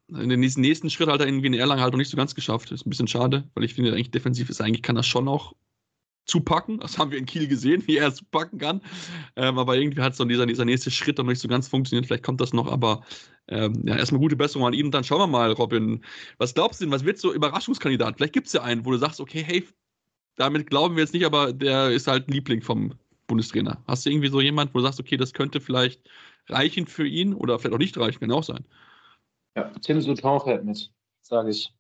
[0.10, 2.70] in den nächsten Schritt hat er irgendwie in Erlangen halt noch nicht so ganz geschafft.
[2.72, 5.28] Das ist ein bisschen schade, weil ich finde, eigentlich defensiv ist eigentlich kann er schon
[5.28, 5.56] auch
[6.26, 6.80] zupacken.
[6.80, 8.82] Das haben wir in Kiel gesehen, wie er es zupacken kann.
[9.36, 12.06] Ähm, aber irgendwie hat so dieser, dieser nächste Schritt dann noch nicht so ganz funktioniert.
[12.06, 13.04] Vielleicht kommt das noch, aber
[13.48, 14.86] ähm, ja, erstmal gute Besserung an ihn.
[14.86, 16.04] Und dann schauen wir mal, Robin,
[16.38, 18.18] was glaubst du denn, was wird so Überraschungskandidat?
[18.18, 19.68] Vielleicht gibt es ja einen, wo du sagst, okay, hey,
[20.36, 22.94] damit glauben wir jetzt nicht, aber der ist halt ein Liebling vom
[23.28, 23.84] Bundestrainer.
[23.88, 26.02] Hast du irgendwie so jemanden, wo du sagst, okay, das könnte vielleicht
[26.50, 28.66] reichen für ihn oder vielleicht auch nicht reichen, kann auch sein.
[29.56, 31.74] Ja, Tim Souton fährt mit, sage ich.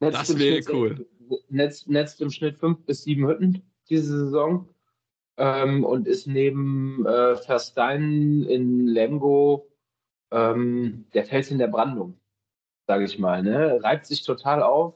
[0.00, 1.06] Netz das wäre cool.
[1.48, 4.68] Netz, netzt im Schnitt fünf bis sieben Hütten diese Saison
[5.36, 9.68] ähm, und ist neben äh, Verstein in Lemgo
[10.30, 12.18] ähm, der Fels in der Brandung,
[12.86, 13.42] sage ich mal.
[13.42, 13.82] Ne?
[13.82, 14.94] Reibt sich total auf,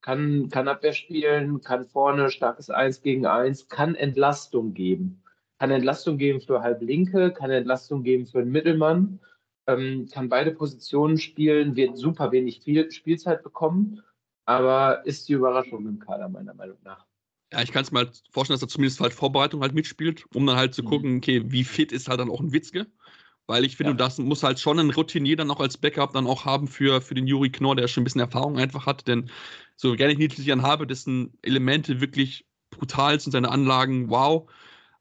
[0.00, 5.22] kann, kann Abwehr spielen, kann vorne starkes Eins gegen Eins, kann Entlastung geben.
[5.58, 9.20] Kann Entlastung geben für Halblinke, kann Entlastung geben für einen Mittelmann,
[9.66, 14.02] ähm, kann beide Positionen spielen, wird super wenig Spielzeit bekommen,
[14.44, 17.06] aber ist die Überraschung im Kader meiner Meinung nach.
[17.52, 20.46] Ja, ich kann es mir halt vorstellen, dass er zumindest halt Vorbereitung halt mitspielt, um
[20.46, 20.88] dann halt zu mhm.
[20.88, 22.86] gucken, okay, wie fit ist halt dann auch ein Witzke.
[23.46, 23.96] Weil ich finde, ja.
[23.96, 27.14] das muss halt schon ein Routinier dann auch als Backup dann auch haben für, für
[27.14, 29.06] den Juri Knorr, der schon ein bisschen Erfahrung einfach hat.
[29.06, 29.30] Denn
[29.76, 34.50] so gerne ich niedlich an habe, dessen Elemente wirklich brutal sind, seine Anlagen, wow.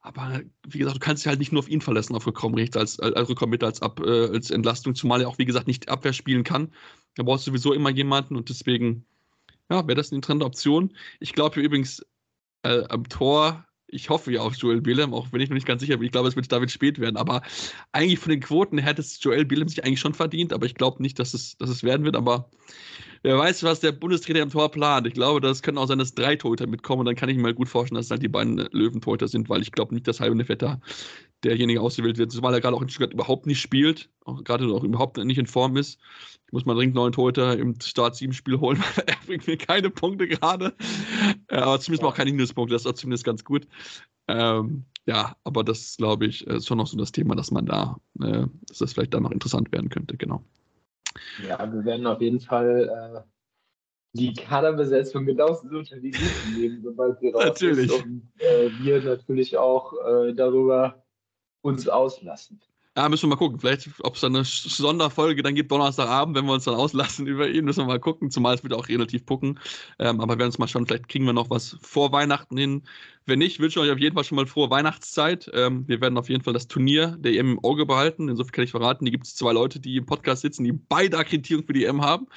[0.02, 2.76] Aber wie gesagt, du kannst dich halt nicht nur auf ihn verlassen, auf Rückraum rechts
[2.76, 6.12] als, als, Rückraum als, Ab, äh, als Entlastung, zumal er auch, wie gesagt, nicht Abwehr
[6.12, 6.74] spielen kann.
[7.16, 9.06] Da brauchst du sowieso immer jemanden und deswegen,
[9.70, 10.95] ja, wäre das eine interessante Option.
[11.20, 12.05] Ich glaube übrigens,
[12.64, 15.82] äh, am Tor ich hoffe ja auf Joel Billem, auch wenn ich noch nicht ganz
[15.82, 16.05] sicher bin.
[16.05, 17.18] Ich glaube, es wird David spät werden.
[17.18, 17.41] Aber
[17.91, 20.51] eigentlich von den Quoten hätte es Joel Billem sich eigentlich schon verdient.
[20.51, 22.16] Aber ich glaube nicht, dass es, dass es werden wird.
[22.16, 22.49] Aber
[23.22, 25.07] wer weiß, was der Bundestrainer im Tor plant.
[25.07, 27.01] Ich glaube, das können auch sein, dass drei Torhüter mitkommen.
[27.01, 29.49] Und dann kann ich mir mal gut vorstellen, dass es halt die beiden Löwentorhüter sind,
[29.49, 30.82] weil ich glaube nicht, dass Halbe Vetter
[31.44, 34.84] derjenige ausgewählt wird, zumal er gerade auch in Stuttgart überhaupt nicht spielt, auch gerade auch
[34.84, 36.00] überhaupt nicht in Form ist.
[36.48, 39.58] Ich muss mal dringend neuen Torhüter im Start 7 Spiel holen, weil er bringt mir
[39.58, 40.74] keine Punkte gerade.
[41.48, 43.68] Äh, aber zumindest auch keine Minuspunkte, das ist auch zumindest ganz gut.
[44.28, 47.98] Ähm, ja, aber das glaube ich ist schon noch so das Thema, dass man da,
[48.22, 50.44] äh, dass das vielleicht da noch interessant werden könnte, genau.
[51.48, 53.34] Ja, wir werden auf jeden Fall äh,
[54.14, 57.91] die Kaderbesetzung genauso unter die Lupe nehmen, sobald sie raus natürlich.
[57.91, 58.06] ist.
[58.06, 61.03] Und äh, wir natürlich auch äh, darüber
[61.64, 62.61] uns auslassen.
[62.95, 63.59] Ja, müssen wir mal gucken.
[63.59, 67.49] Vielleicht, ob es dann eine Sonderfolge dann gibt, Donnerstagabend, wenn wir uns dann auslassen über
[67.49, 68.30] ihn, müssen wir mal gucken.
[68.30, 69.59] Zumal es wird auch relativ gucken.
[69.97, 72.84] Ähm, aber wir werden uns mal schauen, vielleicht kriegen wir noch was vor Weihnachten hin.
[73.26, 75.49] Wenn nicht, wünsche ich euch auf jeden Fall schon mal frohe Weihnachtszeit.
[75.55, 78.30] Ähm, wir werden auf jeden Fall das Turnier der EM im Auge behalten.
[78.30, 81.18] Insofern kann ich verraten, die gibt es zwei Leute, die im Podcast sitzen, die beide
[81.18, 82.28] Akkreditierung für die EM haben.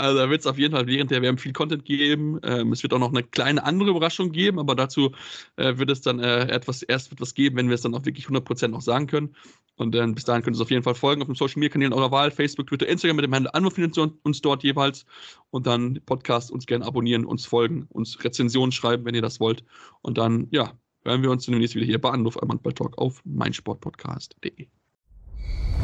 [0.00, 2.40] Also da wird es auf jeden Fall während der WM viel Content geben.
[2.42, 5.12] Ähm, es wird auch noch eine kleine andere Überraschung geben, aber dazu
[5.56, 8.26] äh, wird es dann äh, etwas erst etwas geben, wenn wir es dann auch wirklich
[8.26, 9.36] 100% noch sagen können.
[9.76, 11.70] Und dann bis dahin könnt ihr uns auf jeden Fall folgen auf den Social Media
[11.70, 15.04] Kanälen eurer Wahl, Facebook, Twitter, Instagram mit dem Handel Anwurfinanzierung uns dort jeweils
[15.50, 19.64] und dann Podcast uns gerne abonnieren, uns folgen, uns Rezensionen schreiben, wenn ihr das wollt.
[20.00, 20.72] Und dann, ja,
[21.04, 24.66] hören wir uns demnächst wieder hier bei Anruf am Handball-Talk auf meinsportpodcast.de.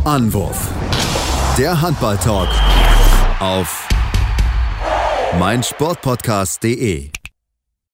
[0.04, 0.72] Anwurf.
[1.58, 2.48] Der Handball-Talk
[3.40, 3.88] auf
[5.38, 7.25] meinsportpodcast.de